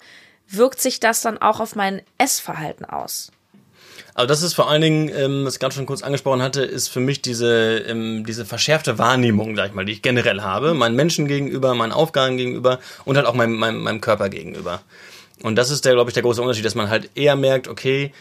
wirkt 0.48 0.82
sich 0.82 1.00
das 1.00 1.22
dann 1.22 1.38
auch 1.38 1.60
auf 1.60 1.76
mein 1.76 2.02
Essverhalten 2.18 2.86
aus? 2.86 3.32
Also 4.14 4.28
das 4.28 4.42
ist 4.42 4.54
vor 4.54 4.70
allen 4.70 4.82
Dingen, 4.82 5.12
ähm, 5.16 5.46
was 5.46 5.56
ich 5.56 5.60
gerade 5.60 5.74
schon 5.74 5.86
kurz 5.86 6.04
angesprochen 6.04 6.42
hatte, 6.42 6.64
ist 6.64 6.90
für 6.90 7.00
mich 7.00 7.22
diese, 7.22 7.78
ähm, 7.88 8.26
diese 8.26 8.46
verschärfte 8.46 8.98
Wahrnehmung, 8.98 9.56
sag 9.56 9.70
ich 9.70 9.74
mal, 9.74 9.86
die 9.86 9.94
ich 9.94 10.02
generell 10.02 10.42
habe, 10.42 10.74
meinen 10.74 10.96
Menschen 10.96 11.28
gegenüber, 11.28 11.74
meinen 11.76 11.94
Aufgaben 11.94 12.38
gegenüber 12.38 12.80
und 13.06 13.16
halt 13.16 13.26
auch 13.26 13.34
meinem, 13.34 13.56
meinem, 13.56 13.82
meinem 13.82 14.02
Körper 14.02 14.30
gegenüber. 14.30 14.82
Und 15.44 15.56
das 15.56 15.72
ist 15.72 15.86
der, 15.86 15.94
glaube 15.94 16.10
ich, 16.10 16.14
der 16.14 16.24
große 16.24 16.42
Unterschied, 16.42 16.66
dass 16.66 16.76
man 16.76 16.90
halt 16.90 17.10
eher 17.16 17.36
merkt, 17.36 17.68
okay, 17.68 18.12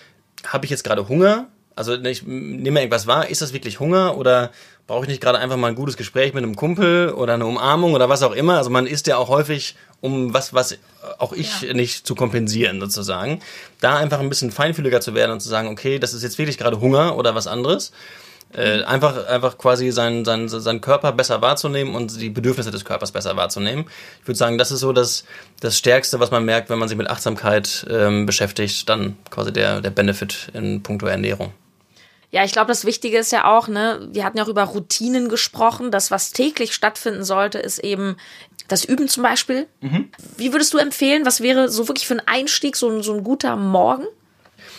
habe 0.47 0.65
ich 0.65 0.71
jetzt 0.71 0.85
gerade 0.85 1.09
Hunger? 1.09 1.49
Also 1.77 1.95
ich 1.95 2.23
nehme 2.25 2.81
irgendwas 2.81 3.07
wahr, 3.07 3.29
ist 3.29 3.43
das 3.43 3.53
wirklich 3.53 3.81
Hunger 3.81 4.17
oder 4.17 4.51
brauche 4.91 5.05
ich 5.05 5.09
nicht 5.09 5.23
gerade 5.23 5.39
einfach 5.39 5.57
mal 5.57 5.69
ein 5.69 5.77
gutes 5.77 5.97
Gespräch 5.97 6.35
mit 6.35 6.43
einem 6.43 6.57
Kumpel 6.57 7.13
oder 7.13 7.35
eine 7.35 7.47
Umarmung 7.47 7.95
oder 7.95 8.09
was 8.09 8.25
auch 8.25 8.33
immer? 8.33 8.57
Also 8.57 8.71
man 8.71 8.89
isst 8.89 9.07
ja 9.07 9.19
auch 9.19 9.29
häufig, 9.29 9.77
um 10.01 10.35
was, 10.35 10.53
was 10.53 10.79
auch 11.19 11.33
ich 11.33 11.63
ja. 11.63 11.75
nicht 11.75 12.05
zu 12.05 12.17
kompensieren 12.17 12.81
sozusagen. 12.81 13.39
Da 13.81 13.99
einfach 13.99 14.19
ein 14.19 14.29
bisschen 14.29 14.51
feinfühliger 14.51 15.01
zu 15.01 15.15
werden 15.15 15.31
und 15.31 15.39
zu 15.39 15.49
sagen, 15.49 15.69
okay, 15.69 16.01
das 16.01 16.13
ist 16.13 16.25
jetzt 16.25 16.39
wirklich 16.39 16.59
gerade 16.59 16.81
Hunger 16.81 17.17
oder 17.17 17.37
was 17.37 17.47
anderes. 17.47 17.93
Äh, 18.53 18.83
einfach, 18.83 19.29
einfach 19.29 19.59
quasi 19.59 19.93
seinen, 19.93 20.25
seinen, 20.25 20.49
seinen 20.49 20.81
Körper 20.81 21.13
besser 21.13 21.41
wahrzunehmen 21.41 21.95
und 21.95 22.21
die 22.21 22.31
Bedürfnisse 22.31 22.73
des 22.73 22.85
Körpers 22.85 23.13
besser 23.13 23.37
wahrzunehmen. 23.37 23.85
Ich 24.23 24.27
würde 24.27 24.39
sagen, 24.39 24.59
das 24.59 24.73
ist 24.73 24.81
so 24.81 24.93
das, 24.93 25.25
das 25.61 25.79
Stärkste, 25.79 26.19
was 26.19 26.33
man 26.33 26.45
merkt, 26.45 26.69
wenn 26.69 26.81
man 26.81 26.89
sich 26.89 26.99
mit 26.99 27.09
Achtsamkeit 27.09 27.87
ähm, 27.89 28.27
beschäftigt, 28.27 28.89
dann 28.89 29.17
quasi 29.31 29.53
der, 29.53 29.81
der 29.81 29.91
Benefit 29.91 30.49
in 30.53 30.83
puncto 30.83 31.07
Ernährung. 31.07 31.53
Ja, 32.31 32.45
ich 32.45 32.53
glaube, 32.53 32.69
das 32.69 32.85
Wichtige 32.85 33.19
ist 33.19 33.33
ja 33.33 33.45
auch, 33.45 33.67
ne, 33.67 34.09
wir 34.13 34.25
hatten 34.25 34.39
ja 34.39 34.45
auch 34.45 34.49
über 34.49 34.63
Routinen 34.63 35.29
gesprochen. 35.29 35.91
Das, 35.91 36.11
was 36.11 36.31
täglich 36.31 36.75
stattfinden 36.75 37.25
sollte, 37.25 37.59
ist 37.59 37.79
eben 37.81 38.17
das 38.69 38.85
Üben 38.85 39.09
zum 39.09 39.25
Beispiel. 39.25 39.67
Mhm. 39.81 40.11
Wie 40.37 40.53
würdest 40.53 40.73
du 40.73 40.79
empfehlen, 40.79 41.27
was 41.27 41.41
wäre 41.41 41.69
so 41.69 41.89
wirklich 41.89 42.07
für 42.07 42.15
einen 42.15 42.27
Einstieg 42.27 42.77
so 42.77 42.89
ein, 42.89 43.03
so 43.03 43.15
ein 43.15 43.25
guter 43.25 43.57
Morgen? 43.57 44.05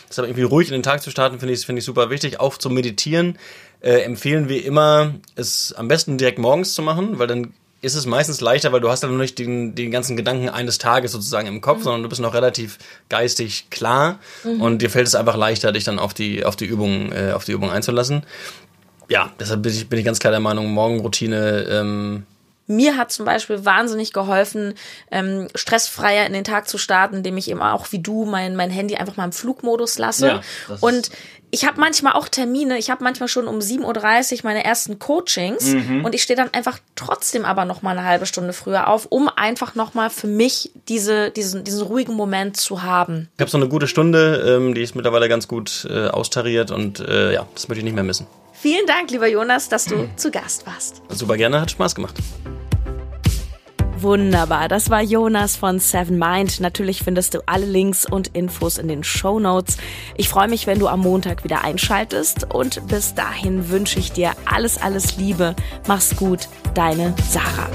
Das 0.08 0.20
aber 0.20 0.28
irgendwie 0.28 0.44
ruhig 0.44 0.68
in 0.68 0.74
den 0.74 0.84
Tag 0.84 1.02
zu 1.02 1.12
starten, 1.12 1.40
finde 1.40 1.54
ich, 1.54 1.66
finde 1.66 1.80
ich 1.80 1.86
super 1.86 2.10
wichtig. 2.10 2.40
Auch 2.40 2.58
zu 2.58 2.70
meditieren 2.70 3.38
äh, 3.82 4.02
empfehlen 4.02 4.48
wir 4.48 4.64
immer, 4.64 5.16
es 5.36 5.74
am 5.74 5.88
besten 5.88 6.18
direkt 6.18 6.38
morgens 6.38 6.74
zu 6.74 6.82
machen, 6.82 7.20
weil 7.20 7.28
dann 7.28 7.54
ist 7.82 7.96
es 7.96 8.06
meistens 8.06 8.42
leichter, 8.42 8.72
weil 8.72 8.82
du 8.82 8.90
hast 8.90 9.02
dann 9.02 9.12
noch 9.12 9.18
nicht 9.18 9.40
den, 9.40 9.74
den 9.74 9.92
ganzen 9.92 10.16
Gedanken 10.16 10.50
eines 10.50 10.78
Tages 10.78 11.12
sozusagen 11.12 11.48
im 11.48 11.62
Kopf, 11.62 11.80
mhm. 11.80 11.84
sondern 11.84 12.04
du 12.04 12.10
bist 12.10 12.22
noch 12.22 12.34
relativ 12.34 12.78
geistig 13.10 13.70
klar 13.70 14.20
mhm. 14.44 14.62
und 14.62 14.82
dir 14.82 14.90
fällt 14.90 15.08
es 15.08 15.16
einfach 15.16 15.36
leichter, 15.36 15.72
dich 15.72 15.84
dann 15.84 16.00
auf 16.00 16.14
die, 16.14 16.46
auf 16.46 16.56
die 16.56 16.66
Übung, 16.66 17.12
äh, 17.12 17.32
auf 17.34 17.44
die 17.46 17.54
Übung 17.54 17.72
einzulassen. 17.72 18.24
Ja, 19.10 19.32
deshalb 19.40 19.64
bin 19.64 19.74
ich, 19.74 19.90
bin 19.90 20.00
ich 20.00 20.06
ganz 20.06 20.20
klar 20.20 20.32
der 20.32 20.40
Meinung, 20.40 20.72
Morgenroutine 20.72 21.66
ähm, 21.70 22.24
mir 22.72 22.98
hat 22.98 23.12
zum 23.12 23.26
Beispiel 23.26 23.66
wahnsinnig 23.66 24.14
geholfen, 24.14 24.74
ähm, 25.12 25.48
stressfreier 25.56 26.26
in 26.26 26.34
den 26.34 26.44
Tag 26.44 26.68
zu 26.68 26.78
starten, 26.78 27.18
indem 27.18 27.38
ich 27.38 27.50
eben 27.50 27.62
auch 27.62 27.92
wie 27.92 28.00
du 28.00 28.26
mein, 28.26 28.56
mein 28.56 28.70
Handy 28.70 28.96
einfach 28.96 29.18
mal 29.18 29.26
im 29.26 29.32
Flugmodus 29.32 29.98
lasse. 29.98 30.28
Ja, 30.28 30.42
und 30.80 31.12
ich 31.52 31.66
habe 31.66 31.80
manchmal 31.80 32.14
auch 32.14 32.30
Termine, 32.30 32.78
ich 32.78 32.90
habe 32.90 33.04
manchmal 33.04 33.28
schon 33.28 33.48
um 33.48 33.60
7.30 33.60 33.84
Uhr 34.34 34.40
meine 34.44 34.64
ersten 34.64 35.00
Coachings 35.00 35.74
mhm. 35.74 36.06
und 36.06 36.16
ich 36.16 36.24
stehe 36.24 36.38
dann 36.38 36.54
einfach 36.54 36.80
trotzdem 36.96 37.46
aber 37.46 37.66
noch 37.66 37.82
mal 37.82 37.98
eine 37.98 38.08
halbe 38.08 38.26
Stunde 38.26 38.54
früher 38.54 38.88
auf, 38.88 39.08
um 39.08 39.28
einfach 39.28 39.76
noch 39.76 39.94
mal 39.94 40.10
für 40.10 40.28
mich 40.28 40.72
diese, 40.88 41.30
diesen, 41.32 41.66
diesen 41.66 41.84
ruhigen 41.84 42.16
Moment 42.16 42.58
zu 42.58 42.84
haben. 42.84 43.30
Ich 43.36 43.42
habe 43.42 43.52
so 43.52 43.58
eine 43.58 43.68
gute 43.68 43.88
Stunde, 43.88 44.58
ähm, 44.58 44.74
die 44.74 44.82
ist 44.82 44.96
mittlerweile 44.96 45.28
ganz 45.28 45.48
gut 45.48 45.86
äh, 45.90 46.08
austariert 46.08 46.72
und 46.72 47.02
äh, 47.02 47.34
ja, 47.34 47.46
das 47.54 47.68
möchte 47.68 47.80
ich 47.80 47.86
nicht 47.86 47.96
mehr 47.96 48.04
missen. 48.04 48.26
Vielen 48.54 48.86
Dank, 48.86 49.12
lieber 49.12 49.28
Jonas, 49.28 49.70
dass 49.70 49.86
du 49.86 49.96
mhm. 49.96 50.18
zu 50.18 50.32
Gast 50.32 50.66
warst. 50.66 51.02
Super 51.10 51.36
gerne, 51.36 51.60
hat 51.60 51.72
Spaß 51.72 51.96
gemacht. 51.96 52.16
Wunderbar, 54.02 54.68
das 54.68 54.90
war 54.90 55.04
Jonas 55.04 55.56
von 55.56 55.80
Seven 55.80 56.18
Mind. 56.18 56.60
Natürlich 56.60 57.04
findest 57.04 57.36
du 57.36 57.42
alle 57.46 57.68
Links 57.68 58.04
und 58.04 58.30
Infos 58.30 58.80
in 58.80 58.88
den 58.88 59.04
Show 59.04 59.40
Notes. 59.40 59.78
Ich 60.18 60.28
freue 60.28 60.48
mich, 60.48 60.66
wenn 60.66 60.80
du 60.80 60.88
am 60.88 61.02
Montag 61.02 61.44
wieder 61.44 61.64
einschaltest 61.64 62.52
und 62.52 62.88
bis 62.88 63.14
dahin 63.14 63.70
wünsche 63.70 64.00
ich 64.00 64.12
dir 64.12 64.32
alles, 64.46 64.82
alles 64.82 65.18
Liebe. 65.18 65.56
Mach's 65.88 66.16
gut, 66.16 66.48
deine 66.74 67.14
Sarah. 67.30 67.70